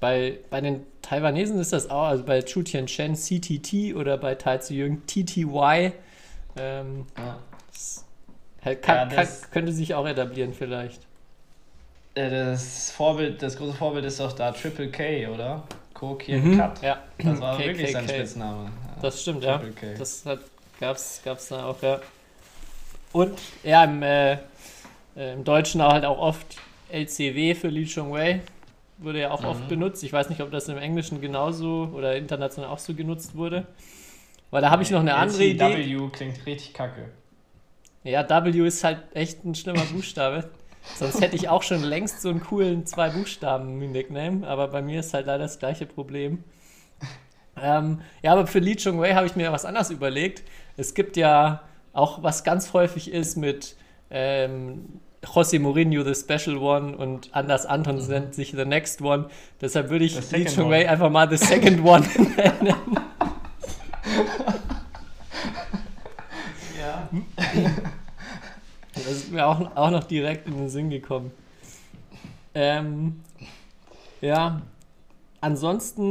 [0.00, 4.58] Bei, bei den Taiwanesen ist das auch, also bei Chu Tianchen CTT oder bei Tai
[4.58, 5.92] Ziyong TTY.
[6.56, 8.74] Ähm, ja.
[8.76, 11.07] kann, Ja, kann, könnte sich auch etablieren vielleicht.
[12.18, 15.62] Äh, Das Vorbild, das große Vorbild ist doch da Triple K, oder?
[15.94, 16.82] Ko Kien Mhm, Kat.
[16.82, 18.18] Ja, Das war wirklich sein KKK.
[18.18, 18.64] Spitzname.
[18.64, 19.02] Ja.
[19.02, 19.58] Das stimmt, ja.
[19.58, 19.98] Triple K.
[19.98, 20.40] Das hat,
[20.80, 22.00] gab's, gab's da auch, ja.
[23.12, 24.32] Und ja, im, äh,
[25.16, 26.56] äh, im Deutschen halt auch oft
[26.90, 28.40] LCW für Li Chongwei.
[28.98, 29.68] Wurde ja auch oft Mhm.
[29.68, 30.02] benutzt.
[30.02, 33.66] Ich weiß nicht, ob das im Englischen genauso oder international auch so genutzt wurde.
[34.50, 35.82] Weil da habe ich noch eine andere Idee.
[35.82, 37.10] LCW klingt richtig kacke.
[38.02, 40.50] Ja, W ist halt echt ein schlimmer Buchstabe.
[40.96, 45.00] Sonst hätte ich auch schon längst so einen coolen zwei Buchstaben Nickname, aber bei mir
[45.00, 46.44] ist halt leider das gleiche Problem.
[47.60, 50.42] Ähm, ja, aber für Li Chongwei habe ich mir was anderes überlegt.
[50.76, 51.62] Es gibt ja
[51.92, 53.76] auch, was ganz häufig ist mit
[54.10, 59.28] ähm, José Mourinho, The Special One, und Anders Anton nennt sich The Next One.
[59.60, 60.90] Deshalb würde ich Second Chongwei One.
[60.90, 62.74] einfach mal The Second One nennen.
[66.78, 67.08] Ja.
[68.94, 71.30] Das ist mir auch, auch noch direkt in den Sinn gekommen.
[72.54, 73.20] Ähm,
[74.20, 74.62] ja,
[75.40, 76.10] ansonsten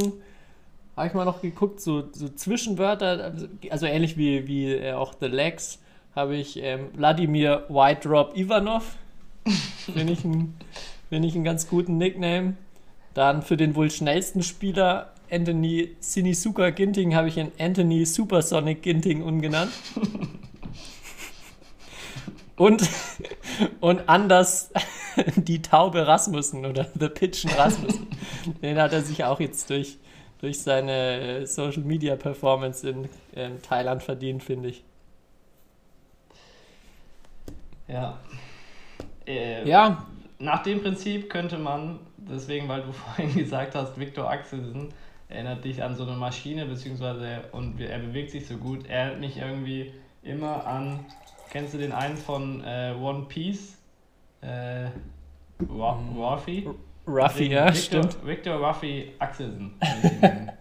[0.95, 3.33] habe ich mal noch geguckt, so, so Zwischenwörter,
[3.69, 5.79] also ähnlich wie, wie äh, auch The Legs,
[6.15, 8.95] habe ich ähm, Wladimir White Drop Ivanov.
[9.93, 10.55] Finde ich, einen-
[11.09, 12.55] find ich einen ganz guten Nickname.
[13.13, 19.21] Dann für den wohl schnellsten Spieler Anthony Sinisuka Ginting habe ich ihn Anthony Supersonic Ginting
[19.23, 19.71] umgenannt.
[22.57, 22.89] Und,
[23.81, 24.71] und anders
[25.37, 28.07] die Taube Rasmussen oder The Pitchen Rasmussen.
[28.61, 29.99] Den hat er sich auch jetzt durch,
[30.39, 34.85] durch seine äh, Social Media Performance in ähm, Thailand verdient, finde ich.
[37.87, 38.19] Ja.
[39.27, 40.07] Äh, Ja,
[40.39, 44.93] Nach dem Prinzip könnte man, deswegen, weil du vorhin gesagt hast, Viktor Axelsen
[45.29, 48.87] erinnert dich an so eine Maschine, beziehungsweise und er bewegt sich so gut.
[48.87, 49.93] Er erinnert mich irgendwie
[50.23, 51.05] immer an,
[51.51, 53.77] kennst du den einen von äh, One Piece?
[54.41, 54.87] Äh,
[55.59, 56.67] Wa- Ruffy?
[57.07, 58.25] Ruffy, Deswegen ja, Victor, stimmt.
[58.27, 59.73] Victor Ruffy Axelsen.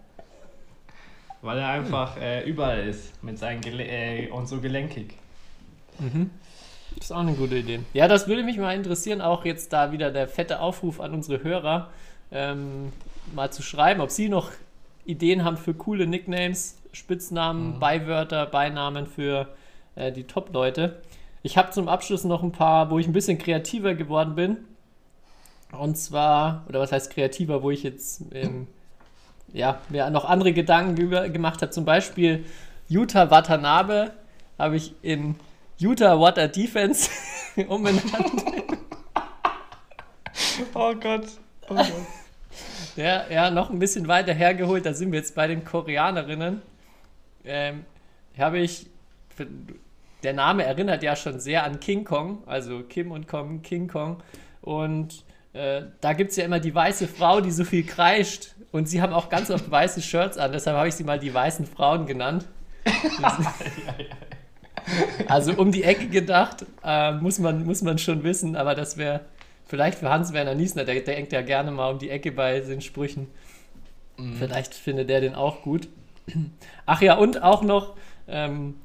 [1.41, 5.13] Weil er einfach äh, überall ist mit seinen Gele äh, und so gelenkig.
[5.99, 6.31] Mhm.
[6.95, 7.81] Das ist auch eine gute Idee.
[7.93, 11.43] Ja, das würde mich mal interessieren, auch jetzt da wieder der fette Aufruf an unsere
[11.43, 11.89] Hörer,
[12.31, 12.91] ähm,
[13.35, 14.49] mal zu schreiben, ob sie noch
[15.05, 17.79] Ideen haben für coole Nicknames, Spitznamen, Mhm.
[17.79, 19.47] Beiwörter, Beinamen für
[19.97, 21.01] äh, die Top-Leute.
[21.43, 24.57] Ich habe zum Abschluss noch ein paar, wo ich ein bisschen kreativer geworden bin.
[25.71, 28.67] Und zwar, oder was heißt kreativer, wo ich jetzt ähm,
[29.53, 31.71] ja, mir noch andere Gedanken über, gemacht habe.
[31.71, 32.45] Zum Beispiel
[32.87, 34.13] Utah Watanabe
[34.57, 35.35] habe ich in
[35.77, 37.09] Utah Water Defense
[37.67, 38.03] umbenannt.
[40.73, 41.27] Oh Gott.
[41.69, 41.91] Oh Gott.
[42.95, 46.63] Ja, ja, noch ein bisschen weiter hergeholt, da sind wir jetzt bei den Koreanerinnen.
[47.45, 47.85] Ähm,
[48.37, 48.87] habe ich,
[50.23, 54.17] der Name erinnert ja schon sehr an King Kong, also Kim und Kong, King Kong.
[54.61, 58.55] Und äh, da gibt es ja immer die weiße Frau, die so viel kreischt.
[58.71, 61.33] Und sie haben auch ganz oft weiße Shirts an, deshalb habe ich sie mal die
[61.33, 62.45] weißen Frauen genannt.
[65.27, 69.25] Also um die Ecke gedacht, äh, muss, man, muss man schon wissen, aber das wäre
[69.65, 72.79] vielleicht für Hans-Werner Niesner, der, der denkt ja gerne mal um die Ecke bei den
[72.79, 73.27] Sprüchen.
[74.39, 75.87] Vielleicht findet der den auch gut.
[76.85, 77.95] Ach ja, und auch noch
[78.27, 78.75] ähm,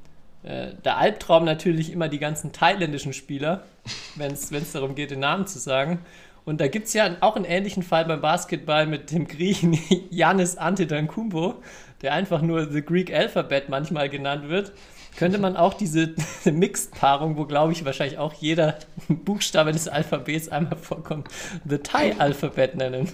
[0.42, 3.64] äh, der Albtraum natürlich immer die ganzen thailändischen Spieler,
[4.16, 6.00] wenn es darum geht, den Namen zu sagen.
[6.44, 9.78] Und da gibt es ja auch einen ähnlichen Fall beim Basketball mit dem Griechen
[10.10, 11.62] Yannis Antetokounmpo,
[12.02, 14.72] der einfach nur The Greek Alphabet manchmal genannt wird.
[15.16, 18.78] Könnte man auch diese Mixed-Paarung, wo glaube ich wahrscheinlich auch jeder
[19.08, 21.28] Buchstabe des Alphabets einmal vorkommt,
[21.68, 23.12] The Thai Alphabet nennen.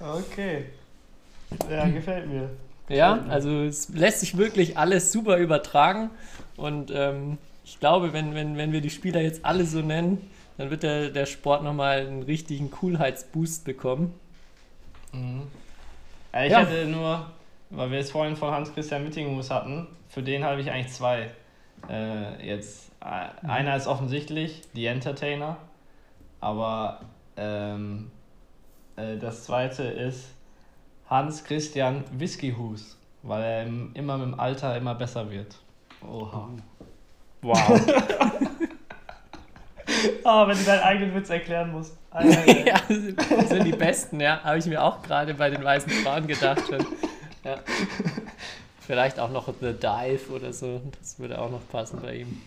[0.00, 0.64] Okay.
[1.70, 2.50] Ja, gefällt mir.
[2.88, 6.10] Ja, also es lässt sich wirklich alles super übertragen
[6.56, 10.70] und ähm, ich glaube, wenn, wenn, wenn wir die Spieler jetzt alle so nennen, dann
[10.70, 14.12] wird der, der Sport nochmal einen richtigen Coolheitsboost bekommen.
[15.12, 15.42] Mhm.
[16.32, 16.58] Ja, ich Ja.
[16.60, 17.30] hätte nur,
[17.70, 21.30] weil wir es vorhin von Hans-Christian Mittinghus hatten, für den habe ich eigentlich zwei.
[21.88, 25.56] Äh, jetzt, äh, einer ist offensichtlich, die Entertainer,
[26.40, 27.00] aber
[27.36, 28.10] ähm,
[28.96, 30.26] äh, das zweite ist
[31.08, 35.56] Hans-Christian Whiskyhus, weil er im, immer mit dem Alter immer besser wird.
[36.02, 36.48] Oha.
[37.42, 37.58] Wow.
[40.24, 41.96] Ah, wenn du deinen eigenen Witz erklären musst.
[42.14, 44.42] ja, das sind die besten, ja.
[44.42, 46.86] Habe ich mir auch gerade bei den weißen Frauen gedacht schon.
[47.44, 47.58] Ja.
[48.80, 50.80] Vielleicht auch noch The Dive oder so.
[51.00, 52.42] Das würde auch noch passen bei ihm.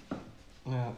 [0.65, 0.93] Ja.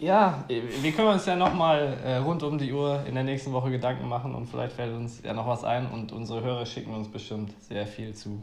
[0.00, 3.68] Ja, wir können uns ja nochmal äh, rund um die Uhr in der nächsten Woche
[3.68, 7.08] Gedanken machen und vielleicht fällt uns ja noch was ein und unsere Hörer schicken uns
[7.08, 8.40] bestimmt sehr viel zu.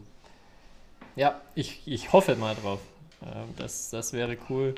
[1.15, 2.79] Ja, ich, ich hoffe mal drauf.
[3.23, 4.75] Ähm, das, das wäre cool.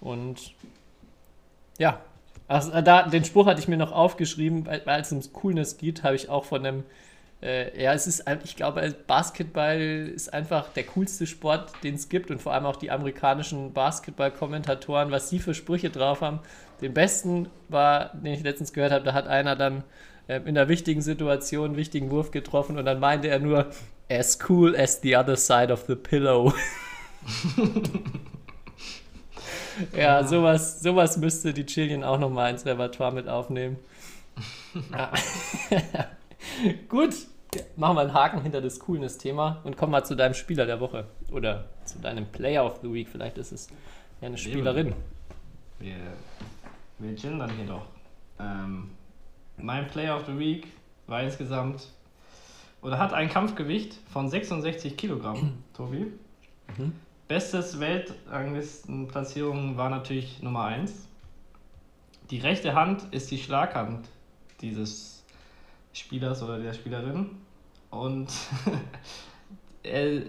[0.00, 0.54] Und
[1.78, 1.98] ja,
[2.46, 5.78] also, äh, da, den Spruch hatte ich mir noch aufgeschrieben, weil, weil es ums Coolness
[5.78, 6.84] geht, habe ich auch von einem
[7.44, 12.30] Äh, ja, es ist, ich glaube, Basketball ist einfach der coolste Sport, den es gibt
[12.30, 16.40] und vor allem auch die amerikanischen Basketball-Kommentatoren, was sie für Sprüche drauf haben.
[16.80, 19.84] Den besten war, den ich letztens gehört habe, da hat einer dann
[20.26, 23.66] äh, in einer wichtigen Situation einen wichtigen Wurf getroffen und dann meinte er nur,
[24.08, 26.54] as cool as the other side of the pillow.
[29.96, 33.76] ja, sowas, sowas müsste die Chilien auch nochmal ins Repertoire mit aufnehmen.
[34.90, 35.12] Ja.
[36.88, 37.14] Gut,
[37.76, 41.06] machen wir einen Haken hinter das Coolness-Thema und kommen mal zu deinem Spieler der Woche.
[41.32, 43.08] Oder zu deinem Player of the Week.
[43.08, 43.68] Vielleicht ist es
[44.20, 44.94] ja eine Spielerin.
[45.78, 45.96] Wir,
[46.98, 47.86] wir gendern hier doch.
[48.38, 48.90] Ähm,
[49.56, 50.68] mein Player of the Week
[51.06, 51.88] war insgesamt
[52.82, 56.12] oder hat ein Kampfgewicht von 66 Kilogramm, Tobi.
[56.76, 56.92] Mhm.
[57.26, 61.08] Bestes Weltranglistenplatzierung war natürlich Nummer 1.
[62.30, 64.06] Die rechte Hand ist die Schlaghand
[64.60, 65.24] dieses
[65.94, 67.30] Spielers oder der Spielerin.
[67.94, 68.28] Und
[69.82, 70.22] er-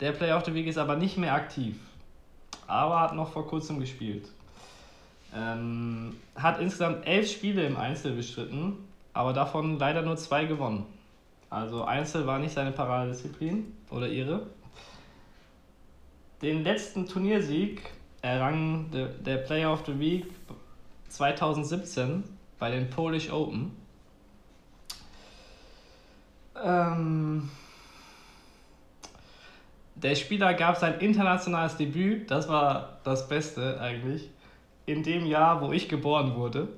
[0.00, 1.76] der Player of the Week ist aber nicht mehr aktiv.
[2.66, 4.28] Aber hat noch vor kurzem gespielt.
[5.34, 8.78] Ähm, hat insgesamt elf Spiele im Einzel bestritten,
[9.12, 10.86] aber davon leider nur zwei gewonnen.
[11.50, 14.46] Also Einzel war nicht seine Paradedisziplin oder ihre.
[16.42, 17.82] Den letzten Turniersieg
[18.22, 20.26] errang der, der Player of the Week
[21.08, 22.24] 2017
[22.58, 23.72] bei den Polish Open.
[26.62, 27.48] Ähm,
[29.94, 34.30] der Spieler gab sein internationales Debüt, das war das Beste eigentlich,
[34.86, 36.68] in dem Jahr, wo ich geboren wurde.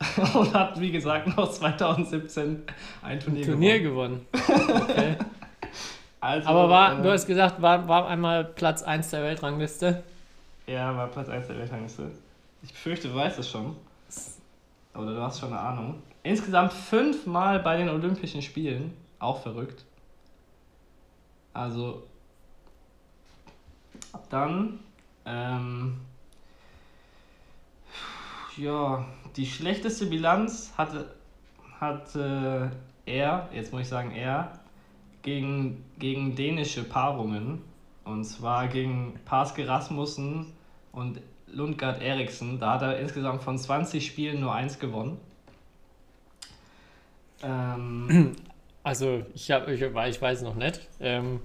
[0.34, 2.62] Und hat, wie gesagt, noch 2017
[3.02, 4.26] ein Turnier, Turnier gewonnen.
[4.32, 4.82] gewonnen.
[4.82, 5.16] Okay.
[6.22, 10.04] Also, Aber war, äh, du hast gesagt, war, war einmal Platz 1 der Weltrangliste.
[10.68, 12.12] Ja, war Platz 1 der Weltrangliste.
[12.62, 13.74] Ich befürchte, du weißt es schon.
[14.94, 15.96] Oder du hast schon eine Ahnung.
[16.22, 18.92] Insgesamt fünfmal bei den Olympischen Spielen.
[19.22, 19.84] Auch verrückt.
[21.54, 22.02] Also.
[24.28, 24.80] Dann.
[25.24, 26.00] Ähm,
[28.56, 29.06] ja,
[29.36, 31.14] die schlechteste Bilanz hatte,
[31.78, 32.72] hatte
[33.06, 34.58] er, jetzt muss ich sagen er,
[35.22, 37.62] gegen, gegen dänische Paarungen.
[38.04, 40.52] Und zwar gegen Paske Rasmussen
[40.90, 42.58] und Lundgard Eriksen.
[42.58, 45.20] Da hat er insgesamt von 20 Spielen nur eins gewonnen.
[47.44, 48.34] Ähm,
[48.84, 50.80] Also, ich, hab, ich, ich weiß noch nicht.
[51.00, 51.40] Ähm,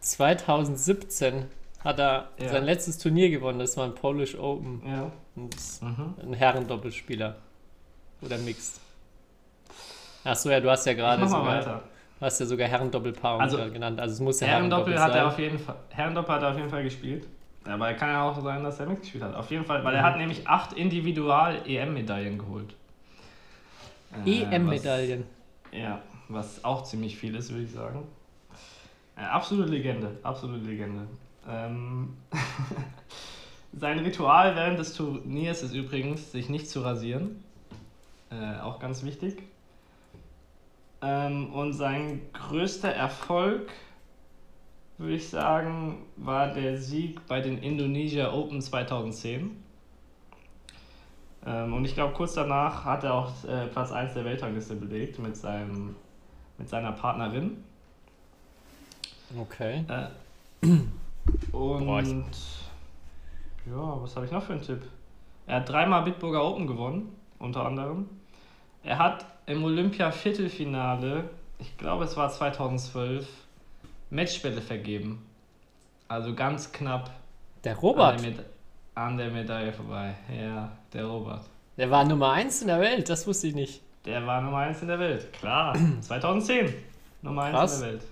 [0.00, 1.46] 2017
[1.82, 2.48] hat er Ja.
[2.48, 3.58] sein letztes Turnier gewonnen.
[3.58, 4.82] Das war ein Polish Open.
[4.86, 5.10] ja.
[5.36, 6.14] Und Mhm.
[6.22, 7.34] ein Herrendoppelspieler.
[8.22, 8.80] Oder Mixed.
[10.22, 11.82] Achso, ja, du hast ja gerade sogar, weiter.
[12.20, 13.98] du hast ja sogar Herrendoppelpaarung Also, genannt.
[14.00, 15.74] Also es muss ja Herrendoppel hat er auf jeden Fall.
[15.90, 17.26] Herrendoppel hat er auf jeden Fall gespielt.
[17.66, 19.34] Aber kann ja auch sein, dass er mitgespielt hat.
[19.34, 20.06] Auf jeden Fall, weil er Mhm.
[20.06, 22.74] hat nämlich acht Individual-EM-Medaillen geholt.
[24.24, 25.24] Äh, EM-Medaillen.
[25.72, 28.06] was- Ja, was auch ziemlich viel ist, würde ich sagen.
[29.16, 31.06] Äh, absolute Legende, absolute Legende.
[31.48, 32.16] Ähm,
[33.72, 37.42] sein Ritual während des Turniers ist übrigens, sich nicht zu rasieren.
[38.30, 39.42] Äh, auch ganz wichtig.
[41.02, 43.70] Ähm, und sein größter Erfolg,
[44.96, 49.50] würde ich sagen, war der Sieg bei den Indonesia Open 2010.
[51.46, 55.18] Ähm, und ich glaube, kurz danach hat er auch äh, Platz 1 der Weltrangliste belegt
[55.18, 55.94] mit, seinem,
[56.58, 57.62] mit seiner Partnerin.
[59.38, 59.84] Okay.
[59.88, 60.66] Äh,
[61.52, 62.02] und Boah,
[63.66, 64.82] ja, was habe ich noch für einen Tipp?
[65.46, 68.08] Er hat dreimal Bitburger Open gewonnen, unter anderem.
[68.82, 71.24] Er hat im Olympia-Viertelfinale,
[71.58, 73.26] ich glaube es war 2012,
[74.10, 75.24] Matchbälle vergeben.
[76.08, 77.10] Also ganz knapp
[77.64, 78.42] Der an Robert, der, Meda
[78.94, 80.14] an der Medaille vorbei.
[80.30, 81.44] Ja, der Robert.
[81.76, 83.82] der war Nummer 1 in der Welt, das wusste ich nicht.
[84.04, 85.32] Der war Nummer 1 in der Welt.
[85.32, 86.72] Klar, 2010.
[87.22, 87.74] Nummer 1 Krass.
[87.76, 88.02] in der Welt.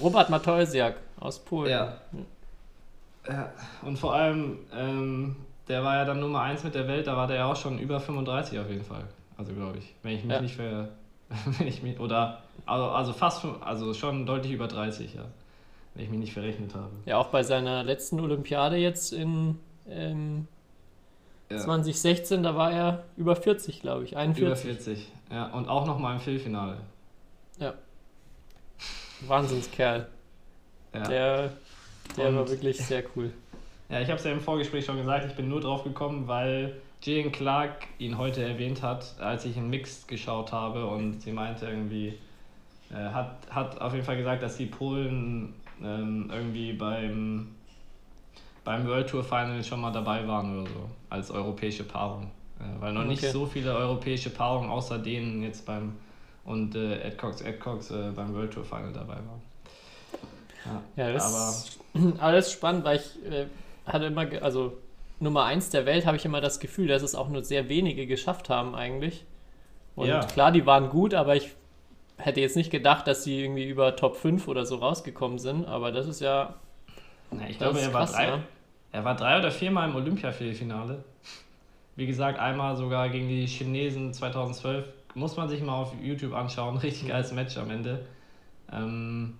[0.00, 1.70] Robert Mateusiak aus Polen.
[1.70, 1.96] Ja.
[3.28, 3.52] ja.
[3.82, 5.36] Und vor allem, ähm,
[5.68, 7.78] der war ja dann Nummer 1 mit der Welt, da war der ja auch schon
[7.78, 9.04] über 35 auf jeden Fall.
[9.36, 9.94] Also glaube ich.
[10.02, 10.40] Wenn ich mich Ja.
[10.40, 10.88] nicht ver.
[11.58, 11.98] Wenn ich mich.
[11.98, 12.38] Oder.
[12.66, 13.44] Also, also fast.
[13.60, 15.24] Also schon deutlich über 30, ja.
[15.94, 16.90] Wenn ich mich nicht verrechnet habe.
[17.04, 20.46] Ja, auch bei seiner letzten Olympiade jetzt in ähm,
[21.50, 21.58] Ja.
[21.58, 24.16] 2016, da war er über 40, glaube ich.
[24.16, 24.44] 41.
[24.44, 25.12] Über 40.
[25.30, 25.46] Ja.
[25.52, 26.78] Und auch nochmal im Viertelfinale.
[29.22, 30.06] Wahnsinnskerl.
[30.94, 31.02] Ja.
[31.02, 31.52] Der,
[32.16, 33.32] der war wirklich sehr cool.
[33.88, 36.74] Ja, ich habe es ja im Vorgespräch schon gesagt, ich bin nur drauf gekommen, weil
[37.00, 41.66] Jillian Clark ihn heute erwähnt hat, als ich in Mixed geschaut habe und sie meinte
[41.66, 42.18] irgendwie,
[42.90, 47.54] äh, hat, hat auf jeden Fall gesagt, dass die Polen ähm, irgendwie beim,
[48.66, 52.30] beim World Tour Final schon mal dabei waren oder so, als europäische Paarung.
[52.60, 53.32] Äh, weil noch nicht Okay.
[53.32, 55.96] so viele europäische Paarungen außer denen jetzt beim
[56.44, 59.40] und äh, Ed Cox, Ed Cox äh, beim World Tour Final dabei war.
[60.96, 61.80] Ja, das ist
[62.18, 63.46] alles spannend, weil ich äh,
[63.86, 64.78] hatte immer, also
[65.20, 68.06] Nummer 1 der Welt habe ich immer das Gefühl, dass es auch nur sehr wenige
[68.06, 69.24] geschafft haben eigentlich.
[69.96, 70.26] Und Ja.
[70.28, 71.54] klar, die waren gut, aber ich
[72.18, 75.92] hätte jetzt nicht gedacht, dass sie irgendwie über Top 5 oder so rausgekommen sind, aber
[75.92, 76.56] das ist ja,
[77.30, 78.38] Ja, ich glaube, er war, krass, drei, ja.
[78.96, 81.04] Er war drei oder viermal im Olympiafinale.
[81.96, 84.86] Wie gesagt, einmal sogar gegen die Chinesen 2012.
[85.14, 86.76] Muss man sich mal auf YouTube anschauen.
[86.82, 88.06] Richtig geiles Match am Ende.
[88.72, 89.34] Ähm,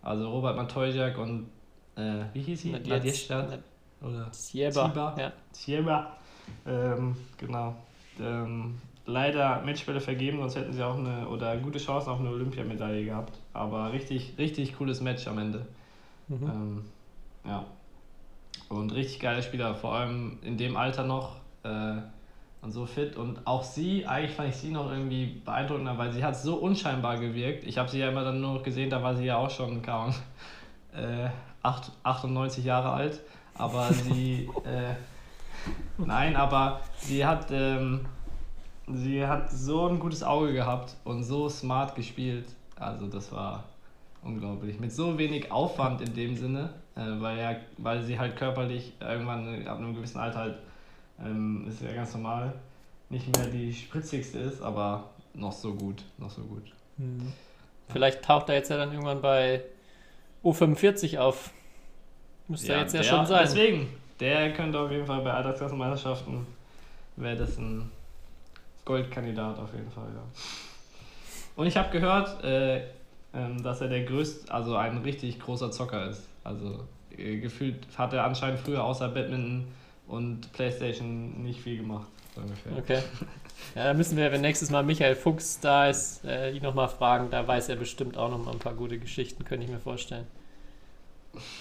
[0.00, 1.48] also Robert Matojak und
[1.96, 2.70] äh, wie hieß sie?
[2.70, 3.58] Nadjestad?
[4.00, 4.28] Oder.
[4.30, 5.16] Sieber.
[5.18, 5.32] Ja.
[5.52, 6.16] Thieba.
[6.64, 7.74] Ähm, genau.
[8.20, 13.04] Ähm, leider Matchspiele vergeben, sonst hätten sie auch eine oder gute Chancen auf eine Olympiamedaille
[13.04, 13.36] gehabt.
[13.52, 15.66] Aber richtig, richtig cooles Match am Ende.
[16.28, 16.46] Mhm.
[16.46, 16.84] Ähm,
[17.44, 17.64] ja.
[18.68, 21.94] Und richtig geiler Spieler, vor allem in dem Alter noch äh,
[22.60, 23.16] und so fit.
[23.16, 27.18] Und auch sie, eigentlich fand ich sie noch irgendwie beeindruckender, weil sie hat so unscheinbar
[27.18, 27.64] gewirkt.
[27.64, 29.80] Ich habe sie ja immer dann nur noch gesehen, da war sie ja auch schon
[29.82, 30.12] kaum
[30.94, 31.28] äh,
[31.62, 33.20] acht- 98 Jahre alt.
[33.54, 34.94] Aber sie, äh,
[35.96, 38.04] nein, aber sie hat, ähm,
[38.86, 42.46] sie hat so ein gutes Auge gehabt und so smart gespielt.
[42.76, 43.64] Also das war
[44.22, 44.78] unglaublich.
[44.78, 46.70] Mit so wenig Aufwand in dem Sinne,
[47.20, 50.58] weil, ja, weil sie halt körperlich irgendwann ab einem gewissen Alter halt,
[51.20, 52.52] ähm, ist ja ganz normal,
[53.10, 56.64] nicht mehr die spritzigste ist, aber noch so gut, noch so gut.
[56.96, 57.32] Mhm.
[57.88, 59.62] Vielleicht taucht er jetzt ja dann irgendwann bei
[60.44, 61.50] U45 auf.
[62.48, 63.42] Müsste ja, jetzt ja der- schon sein.
[63.44, 63.88] Deswegen,
[64.20, 66.46] der könnte auf jeden Fall bei Altersklassenmeisterschaften,
[67.16, 67.90] wäre das ein
[68.84, 70.22] Goldkandidat auf jeden Fall, ja.
[71.56, 72.82] Und ich habe gehört, äh,
[73.34, 76.27] ähm, dass er der größte, also ein richtig großer Zocker ist.
[76.48, 76.84] Also
[77.16, 79.68] äh, gefühlt hat er anscheinend früher außer Badminton
[80.06, 82.76] und Playstation nicht viel gemacht, so ungefähr.
[82.76, 83.02] Okay.
[83.74, 87.28] Ja, da müssen wir, wenn nächstes Mal Michael Fuchs da ist, äh, ihn nochmal fragen.
[87.30, 90.26] Da weiß er bestimmt auch noch mal ein paar gute Geschichten, könnte ich mir vorstellen.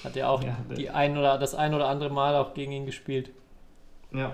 [0.04, 2.86] Hat er auch Ja, die ein oder das ein oder andere Mal auch gegen ihn
[2.86, 3.32] gespielt.
[4.14, 4.32] Ja.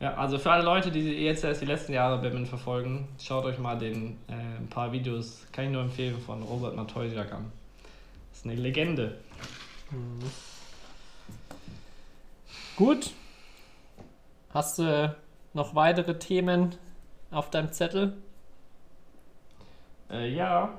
[0.00, 3.58] Ja, also für alle Leute, die jetzt erst die letzten Jahre Badminton verfolgen, schaut euch
[3.58, 7.52] mal den äh, ein paar Videos, kann ich nur empfehlen, von Robert Matojak an.
[8.44, 9.16] Ist eine Legende.
[12.76, 13.12] Gut.
[14.52, 15.16] Hast du
[15.54, 16.74] noch weitere Themen
[17.30, 18.12] auf deinem Zettel?
[20.10, 20.74] Äh, ja,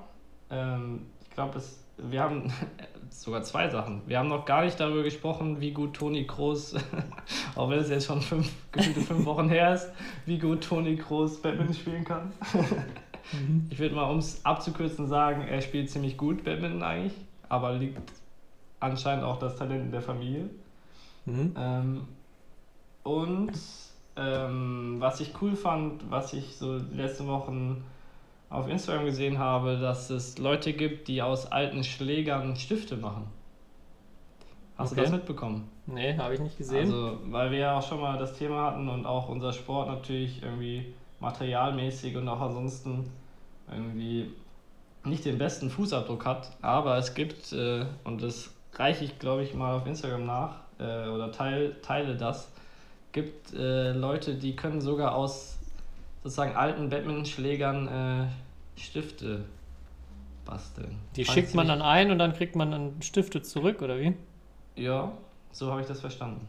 [0.52, 1.60] ähm, ich glaube,
[1.98, 2.54] wir haben
[3.10, 4.04] sogar zwei Sachen.
[4.06, 6.76] Wir haben noch gar nicht darüber gesprochen, wie gut Toni Kroos,
[7.56, 9.90] auch wenn es jetzt schon fünf, gefühlte fünf Wochen her ist,
[10.28, 12.32] wie gut Toni Kroos Badminton spielen kann.
[13.72, 17.14] Ich würde mal, um es abzukürzen, sagen, er spielt ziemlich gut Badminton eigentlich,
[17.50, 18.12] aber liegt
[18.80, 20.50] anscheinend auch das Talent in der Familie.
[21.26, 21.56] Mhm.
[21.58, 22.08] Ähm,
[23.04, 23.54] und
[24.16, 27.84] ähm, was ich cool fand, was ich so die letzten Wochen
[28.50, 33.28] auf Instagram gesehen habe, dass es Leute gibt, die aus alten Schlägern Stifte machen.
[34.78, 35.04] Hast du Okay.
[35.04, 35.70] das mitbekommen?
[35.86, 36.86] Nee, habe ich nicht gesehen.
[36.86, 40.42] Also, weil wir ja auch schon mal das Thema hatten und auch unser Sport natürlich
[40.44, 43.10] irgendwie materialmäßig und auch ansonsten
[43.72, 44.32] irgendwie
[45.06, 46.52] nicht den besten Fußabdruck hat.
[46.62, 51.08] Aber es gibt, äh, und das reiche ich glaube ich mal auf Instagram nach äh,
[51.08, 52.50] oder teil, teile das,
[53.12, 55.58] gibt äh, Leute, die können sogar aus
[56.24, 59.46] sozusagen alten Badmintonschlägern äh, Stifte
[60.44, 60.98] basteln.
[61.16, 64.14] die ich schickt man dann ein und dann kriegt man dann Stifte zurück, oder wie?
[64.76, 65.12] Ja,
[65.52, 66.46] so habe ich das verstanden.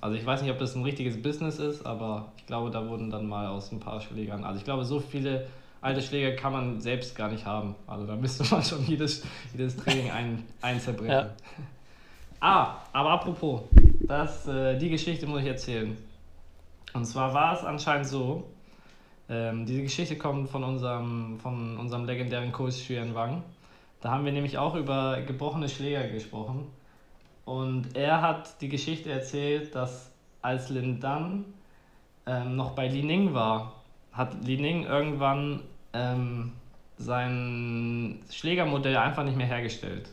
[0.00, 3.10] Also ich weiß nicht, ob das ein richtiges Business ist, aber ich glaube, da wurden
[3.10, 4.44] dann mal aus ein paar Schlägern.
[4.44, 5.46] Also ich glaube, so viele
[5.80, 7.74] alte Schläger kann man selbst gar nicht haben.
[7.86, 11.10] Also da müsste man schon jedes, jedes Training ein, ein zerbrechen.
[11.10, 11.30] Ja.
[12.40, 13.62] Ah, aber apropos,
[14.00, 15.96] das, äh, die Geschichte muss ich erzählen.
[16.92, 18.44] Und zwar war es anscheinend so,
[19.28, 23.42] ähm, diese Geschichte kommt von unserem, von unserem legendären Coach Xuan Wang.
[24.00, 26.66] Da haben wir nämlich auch über gebrochene Schläger gesprochen.
[27.44, 31.44] Und er hat die Geschichte erzählt, dass als Lin Dan
[32.26, 33.77] ähm, noch bei Li Ning war,
[34.12, 35.60] hat Li Ning irgendwann
[35.92, 36.52] ähm,
[36.98, 40.08] sein Schlägermodell einfach nicht mehr hergestellt.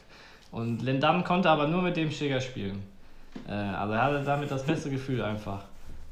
[0.50, 2.82] Und Lin Dan konnte aber nur mit dem Schläger spielen.
[3.48, 5.64] Äh, also er hatte damit das beste Gefühl einfach.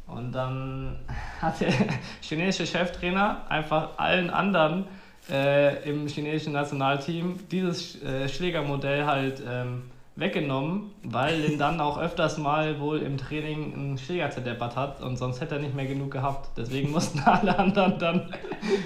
[0.07, 0.99] Und dann
[1.41, 1.73] hat der
[2.21, 4.85] chinesische Cheftrainer einfach allen anderen
[5.31, 9.83] äh, im chinesischen Nationalteam dieses äh, Schlägermodell halt ähm,
[10.19, 15.17] weggenommen, weil Lin dann auch öfters mal wohl im Training einen Schläger zerdeppert hat und
[15.17, 16.51] sonst hätte er nicht mehr genug gehabt.
[16.57, 18.35] Deswegen mussten alle anderen dann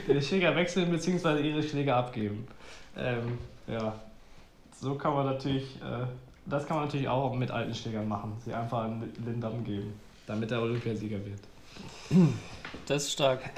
[0.06, 1.40] den Schläger wechseln bzw.
[1.40, 2.46] ihre Schläger abgeben.
[2.96, 3.94] Ähm, ja,
[4.78, 6.04] so kann man natürlich, äh,
[6.44, 9.94] das kann man natürlich auch mit alten Schlägern machen, sie einfach an Lin dann geben,
[10.26, 11.40] damit er Olympiasieger wird.
[12.86, 13.50] Das ist stark.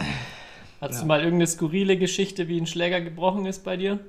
[0.81, 1.01] Hast Ja.
[1.01, 4.01] du mal irgendeine skurrile Geschichte, wie ein Schläger gebrochen ist bei dir?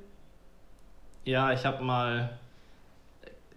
[1.26, 2.38] Ja, ich habe mal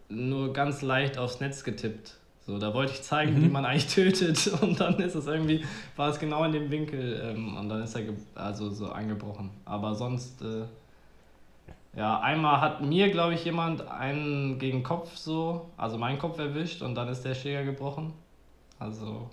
[0.08, 2.14] nur ganz leicht aufs Netz getippt.
[2.46, 3.42] So, da wollte ich zeigen, Mhm.
[3.44, 5.64] wie man eigentlich tötet und dann ist es irgendwie,
[5.96, 8.04] war es genau in dem Winkel ähm, und dann ist er
[8.34, 9.50] also so angebrochen.
[9.66, 10.64] Aber sonst, äh,
[11.94, 16.80] ja, einmal hat mir, glaube ich, jemand einen gegen Kopf so, also meinen Kopf erwischt
[16.82, 18.12] und dann ist der Schläger gebrochen.
[18.78, 19.28] Also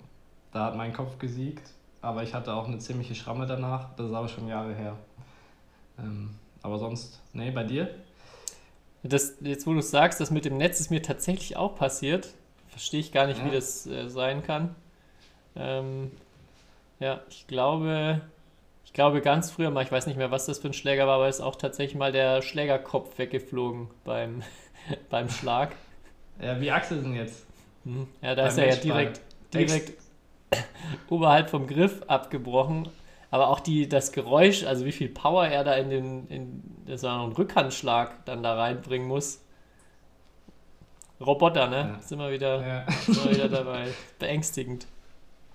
[0.52, 1.70] da hat mein Kopf gesiegt,
[2.02, 4.96] aber ich hatte auch eine ziemliche Schramme danach, das ist aber schon Jahre her.
[5.98, 6.30] Ähm,
[6.62, 7.88] aber sonst, nee, bei dir?
[9.08, 12.28] Das, jetzt, wo du sagst, das mit dem Netz ist mir tatsächlich auch passiert.
[12.68, 13.54] Verstehe ich gar nicht, wie Ja.
[13.54, 14.74] das äh, sein kann.
[15.54, 16.10] Ähm,
[17.00, 18.20] ja, ich glaube,
[18.84, 21.16] ich glaube ganz früher mal, ich weiß nicht mehr, was das für ein Schläger war,
[21.16, 24.42] aber ist auch tatsächlich mal der Schlägerkopf weggeflogen beim,
[25.10, 25.74] beim Schlag.
[26.40, 27.46] Ja, wie Axelsen jetzt.
[27.84, 28.08] Mhm.
[28.22, 29.20] Ja, da Beim ist er ja direkt,
[29.52, 29.92] direkt
[31.10, 32.88] oberhalb vom Griff abgebrochen.
[33.36, 37.02] Aber auch die, das Geräusch, also wie viel Power er da in den, in, das
[37.02, 39.42] war noch ein Rückhandschlag dann da reinbringen muss.
[41.20, 41.76] Roboter, ne?
[41.76, 42.00] Ja.
[42.00, 43.88] Sind wir wieder, Ja, sind wir wieder dabei.
[44.18, 44.86] Beängstigend.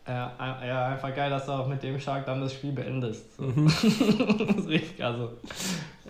[0.07, 0.31] ja,
[0.63, 3.35] ja, einfach geil, dass du auch mit dem Schlag dann das Spiel beendest.
[3.37, 3.45] So.
[3.45, 3.65] Mhm.
[4.47, 5.31] das ist richtig, also.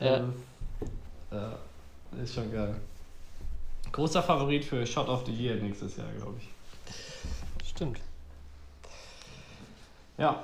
[0.01, 0.15] Ja.
[0.17, 0.24] ist,
[1.32, 1.57] ja,
[2.22, 2.76] ist schon geil.
[3.93, 7.69] Großer Favorit für Shot of the Year nächstes Jahr, glaube ich.
[7.69, 8.01] Stimmt.
[10.17, 10.43] Ja,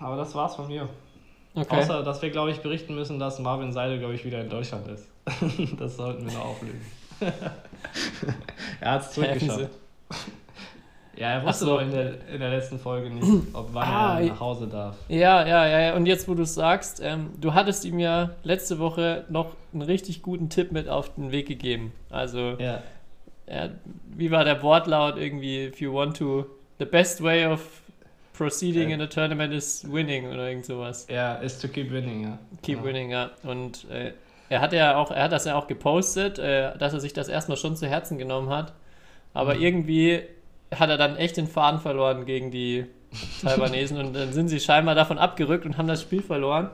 [0.00, 0.88] aber das war's von mir.
[1.54, 1.76] Okay.
[1.80, 4.86] Außer, dass wir, glaube ich, berichten müssen, dass Marvin Seidel, glaube ich, wieder in Deutschland
[4.88, 5.08] ist.
[5.78, 6.80] das sollten wir noch auflösen.
[8.80, 9.70] er hat es zurückgeschafft.
[11.16, 11.74] Ja, er wusste so.
[11.74, 14.96] doch in der, in der letzten Folge nicht, ob wann Ah, er nach Hause darf.
[15.08, 15.96] Ja, ja, ja, ja.
[15.96, 19.80] Und jetzt, wo du es sagst, ähm, du hattest ihm ja letzte Woche noch einen
[19.80, 21.92] richtig guten Tipp mit auf den Weg gegeben.
[22.10, 22.82] Also, Ja,
[23.48, 23.70] ja,
[24.14, 25.66] wie war der Wortlaut irgendwie?
[25.68, 26.44] If you want to,
[26.78, 27.62] the best way of
[28.36, 28.94] proceeding Äh.
[28.94, 31.06] in a tournament is winning oder irgend sowas.
[31.10, 32.38] ja, ist to keep winning, ja.
[32.62, 32.84] Keep ja.
[32.84, 33.30] winning, ja.
[33.42, 34.12] Und äh,
[34.48, 37.28] er hat ja auch, er hat das ja auch gepostet, äh, dass er sich das
[37.28, 38.72] erstmal schon zu Herzen genommen hat.
[39.34, 39.62] Aber Mhm.
[39.62, 40.22] irgendwie
[40.74, 42.86] hat er dann echt den Faden verloren gegen die
[43.42, 46.70] Taiwanesen und dann sind sie scheinbar davon abgerückt und haben das Spiel verloren.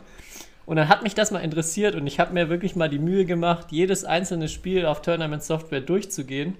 [0.64, 3.24] Und dann hat mich das mal interessiert und ich habe mir wirklich mal die Mühe
[3.24, 6.56] gemacht, jedes einzelne Spiel auf Tournament Software durchzugehen.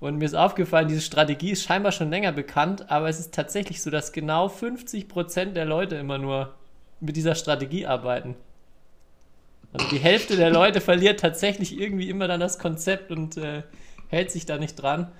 [0.00, 3.82] Und mir ist aufgefallen, diese Strategie ist scheinbar schon länger bekannt, aber es ist tatsächlich
[3.82, 6.54] so, dass genau 50% der Leute immer nur
[7.00, 8.34] mit dieser Strategie arbeiten.
[9.72, 13.62] Also die Hälfte der Leute verliert tatsächlich irgendwie immer dann das Konzept und äh,
[14.08, 15.12] hält sich da nicht dran.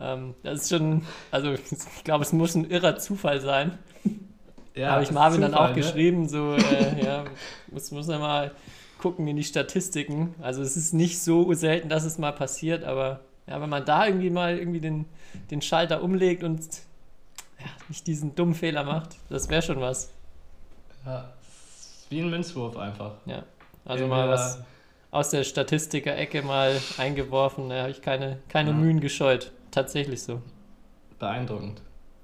[0.00, 3.78] Ähm, das ist schon, also ich glaube, es muss ein irrer Zufall sein.
[4.74, 5.80] Ja, Habe ich Marvin dann Zufall, auch ne?
[5.80, 7.24] geschrieben, so, äh, ja,
[7.70, 8.50] muss, muss er mal
[8.98, 10.34] gucken in die Statistiken.
[10.42, 14.06] Also es ist nicht so selten, dass es mal passiert, aber ja, wenn man da
[14.06, 15.04] irgendwie mal irgendwie den,
[15.50, 16.60] den Schalter umlegt und
[17.60, 20.10] ja, nicht diesen dummen Fehler macht, das wäre schon was.
[21.04, 21.32] Ja,
[22.10, 23.12] wie ein Münzwurf einfach.
[23.26, 23.42] Ja.
[23.84, 24.60] Also Den mal was
[25.10, 28.76] aus der Statistiker-Ecke mal eingeworfen, da habe ich keine, keine Ja.
[28.76, 29.52] Mühen gescheut.
[29.70, 30.40] Tatsächlich so.
[31.18, 31.80] Beeindruckend.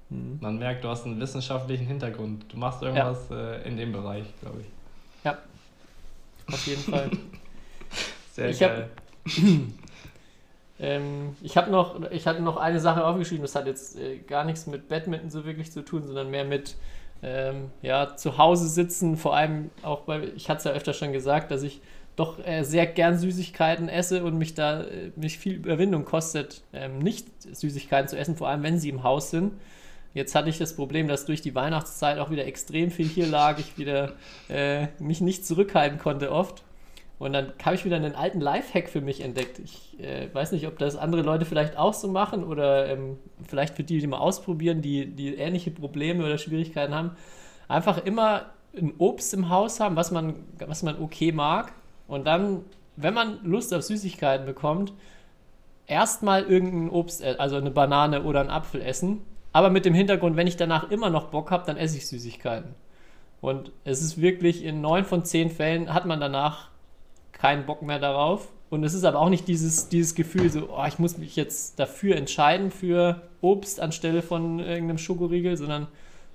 [0.09, 0.37] Mhm.
[0.41, 2.45] Man merkt, du hast einen wissenschaftlichen Hintergrund.
[2.51, 4.65] Du machst irgendwas äh, in dem Bereich, glaube ich.
[6.53, 7.09] Auf jeden Fall.
[8.33, 8.89] Sehr Ich hab- geil.
[10.81, 14.43] Ähm, ich habe noch, ich hatte noch eine Sache aufgeschrieben, das hat jetzt äh, gar
[14.43, 16.75] nichts mit Badminton so wirklich zu tun, sondern mehr mit
[17.21, 21.13] ähm, ja, zu Hause sitzen, vor allem auch bei, ich hatte es ja öfter schon
[21.13, 21.81] gesagt, dass ich
[22.15, 26.97] doch äh, sehr gern Süßigkeiten esse und mich da äh, mich viel Überwindung kostet, ähm,
[26.97, 29.53] nicht Süßigkeiten zu essen, vor allem wenn sie im Haus sind.
[30.15, 33.59] Jetzt hatte ich das Problem, dass durch die Weihnachtszeit auch wieder extrem viel hier lag,
[33.59, 34.13] ich wieder
[34.49, 36.63] äh, mich nicht zurückhalten konnte oft.
[37.21, 39.59] Und dann habe ich wieder einen alten Lifehack für mich entdeckt.
[39.59, 43.75] Ich äh, weiß nicht, ob das andere Leute vielleicht auch so machen oder ähm, vielleicht
[43.75, 47.11] für die, die mal ausprobieren, die, die ähnliche Probleme oder Schwierigkeiten haben.
[47.67, 50.33] Einfach immer ein Obst im Haus haben, was man,
[50.65, 51.73] was man okay mag.
[52.07, 52.65] Und dann,
[52.95, 54.91] wenn man Lust auf Süßigkeiten bekommt,
[55.85, 59.21] erstmal irgendein Obst, äh, also eine Banane oder einen Apfel essen.
[59.53, 62.73] Aber mit dem Hintergrund, wenn ich danach immer noch Bock habe, dann esse ich Süßigkeiten.
[63.41, 66.70] Und es ist wirklich in neun von zehn Fällen hat man danach
[67.41, 68.49] keinen Bock mehr darauf.
[68.69, 71.79] Und es ist aber auch nicht dieses, dieses Gefühl, so, oh, ich muss mich jetzt
[71.79, 75.87] dafür entscheiden, für Obst anstelle von irgendeinem Schokoriegel, sondern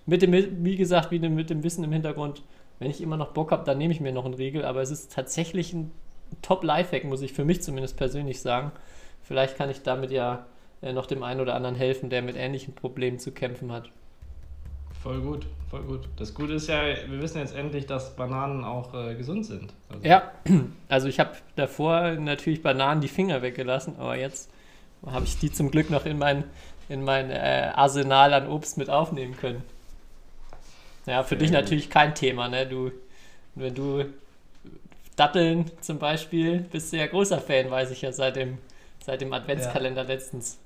[0.05, 0.33] mit dem,
[0.65, 2.43] wie gesagt, wie mit dem Wissen im Hintergrund,
[2.81, 4.65] wenn ich immer noch Bock habe, dann nehme ich mir noch einen Riegel.
[4.65, 5.93] Aber es ist tatsächlich ein
[6.43, 8.73] Top-Lifehack, muss ich für mich zumindest persönlich sagen.
[9.23, 10.47] Vielleicht kann ich damit ja
[10.83, 13.91] äh, noch dem einen oder anderen helfen, der mit ähnlichen Problemen zu kämpfen hat.
[15.03, 16.09] Voll gut, voll gut.
[16.17, 19.73] Das Gute ist ja, wir wissen jetzt endlich, dass Bananen auch äh, gesund sind.
[19.89, 20.33] Also, Ja,
[20.89, 24.51] also ich habe davor natürlich Bananen die Finger weggelassen, aber jetzt
[25.05, 26.45] habe ich die zum Glück noch in mein,
[26.89, 29.63] in mein äh, Arsenal an Obst mit aufnehmen können.
[31.07, 32.67] Ja, für dich natürlich kein Thema, ne?
[32.67, 32.91] Du,
[33.55, 34.05] wenn du
[35.15, 38.59] Datteln zum Beispiel, bist du ja großer Fan, weiß ich ja seit dem,
[39.05, 40.09] seit dem Adventskalender ja.
[40.09, 40.59] letztens.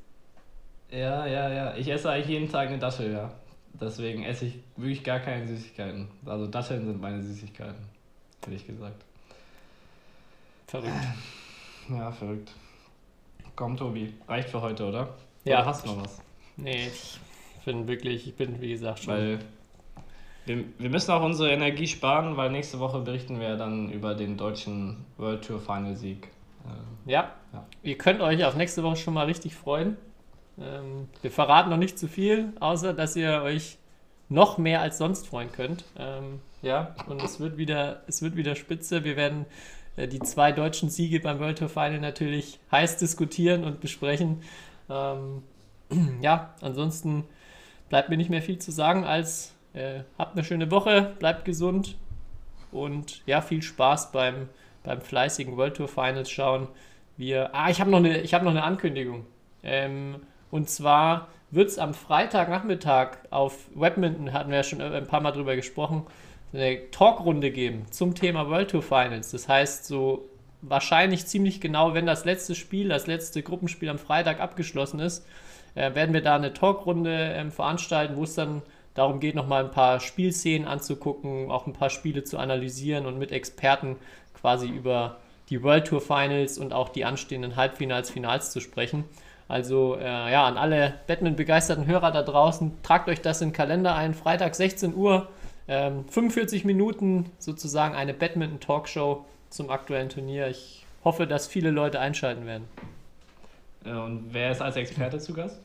[0.90, 1.74] Ja, ja, ja.
[1.76, 3.30] Ich esse eigentlich jeden Tag eine Dattel, ja.
[3.74, 6.08] Deswegen esse ich wirklich gar keine Süßigkeiten.
[6.26, 7.82] Also Datteln sind meine Süßigkeiten,
[8.44, 9.04] hätte ich gesagt.
[10.66, 10.94] Verrückt.
[11.88, 12.52] Ja, verrückt.
[13.56, 15.08] Komm, Tobi, reicht für heute, oder?
[15.44, 15.58] Ja.
[15.58, 16.22] Oder hast du noch was?
[16.56, 19.14] Nee, ich bin wirklich, ich bin wie gesagt schon.
[19.14, 19.38] Weil
[20.46, 24.36] wir, wir müssen auch unsere Energie sparen, weil nächste Woche berichten wir dann über den
[24.36, 26.28] deutschen World Tour Final Sieg.
[26.64, 27.32] Ähm, ja.
[27.52, 29.96] ja, ihr könnt euch auf nächste Woche schon mal richtig freuen.
[30.60, 33.78] Ähm, wir verraten noch nicht zu viel, außer dass ihr euch
[34.28, 35.84] noch mehr als sonst freuen könnt.
[35.98, 39.04] Ähm, ja, und es wird wieder, es wird wieder spitze.
[39.04, 39.46] Wir werden
[39.96, 44.42] äh, die zwei deutschen Siege beim World Tour Final natürlich heiß diskutieren und besprechen.
[44.88, 45.42] Ähm,
[46.20, 47.24] ja, ansonsten
[47.88, 51.96] bleibt mir nicht mehr viel zu sagen als äh, habt eine schöne Woche, bleibt gesund
[52.72, 54.48] und ja, viel Spaß beim,
[54.82, 56.68] beim fleißigen World Tour Finals schauen.
[57.16, 59.26] Wir, ah, ich habe noch, eine, hab noch eine Ankündigung.
[59.62, 60.16] Ähm,
[60.50, 65.32] und zwar wird es am Freitagnachmittag auf Webminton, hatten wir ja schon ein paar Mal
[65.32, 66.06] drüber gesprochen,
[66.52, 69.30] eine Talkrunde geben zum Thema World Tour Finals.
[69.30, 70.28] Das heißt, so
[70.62, 75.26] wahrscheinlich ziemlich genau, wenn das letzte Spiel, das letzte Gruppenspiel am Freitag abgeschlossen ist,
[75.74, 78.62] äh, werden wir da eine Talkrunde ähm, veranstalten, wo es dann
[78.94, 83.32] darum geht, nochmal ein paar Spielszenen anzugucken, auch ein paar Spiele zu analysieren und mit
[83.32, 83.96] Experten
[84.34, 89.04] quasi über die World Tour Finals und auch die anstehenden Halbfinals, Finals zu sprechen.
[89.50, 93.96] Also äh, ja, an alle Batman-begeisterten Hörer da draußen, tragt euch das in den Kalender
[93.96, 94.14] ein.
[94.14, 95.26] Freitag 16 Uhr,
[95.66, 100.46] ähm, 45 Minuten sozusagen eine Badminton-Talkshow zum aktuellen Turnier.
[100.46, 102.68] Ich hoffe, dass viele Leute einschalten werden.
[103.84, 105.58] Und wer ist als Experte zu Gast?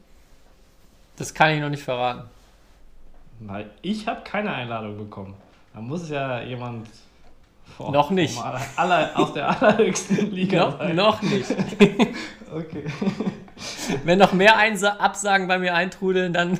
[1.17, 2.23] Das kann ich noch nicht verraten.
[3.39, 5.35] Weil ich habe keine Einladung bekommen.
[5.75, 6.87] Da muss ja jemand
[7.77, 8.35] vor, noch nicht.
[8.41, 10.95] Aller, aller, aus der allerhöchsten Liga sein.
[10.95, 11.51] Noch nicht.
[12.51, 12.85] okay.
[14.03, 16.59] Wenn noch mehr Einsa Absagen bei mir eintrudeln, dann.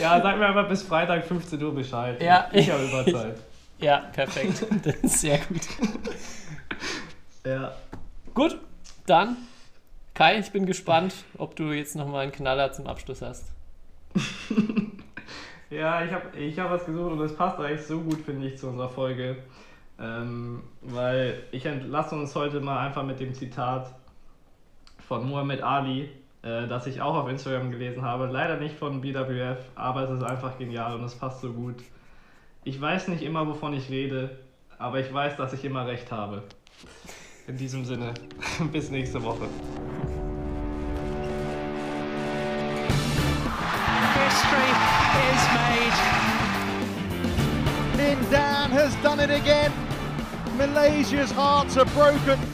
[0.00, 2.22] ja, sag mir einfach bis Freitag 15 Uhr Bescheid.
[2.22, 3.36] Ja, ich habe Überzeit.
[3.80, 4.64] Ja, perfekt.
[4.84, 5.60] Das ist sehr gut.
[7.44, 7.72] Ja.
[8.32, 8.56] Gut,
[9.04, 9.36] dann
[10.14, 13.50] Kai, ich bin gespannt, ob du jetzt nochmal einen Knaller zum Abschluss hast.
[15.70, 18.56] ja, ich habe ich hab was gesucht und es passt eigentlich so gut, finde ich,
[18.56, 19.38] zu unserer Folge.
[19.98, 23.92] Ähm, weil ich entlasse uns heute mal einfach mit dem Zitat
[25.08, 26.10] von Muhammad Ali,
[26.42, 28.26] äh, das ich auch auf Instagram gelesen habe.
[28.26, 31.76] Leider nicht von BWF, aber es ist einfach genial und es passt so gut.
[32.64, 34.38] Ich weiß nicht immer, wovon ich rede,
[34.78, 36.42] aber ich weiß, dass ich immer recht habe.
[37.46, 38.14] In diesem Sinne,
[38.72, 39.46] bis nächste Woche.
[44.34, 44.72] history
[45.30, 45.96] is made.
[47.96, 49.72] Lin Dan has done it again.
[50.56, 52.53] Malaysia's hearts are broken.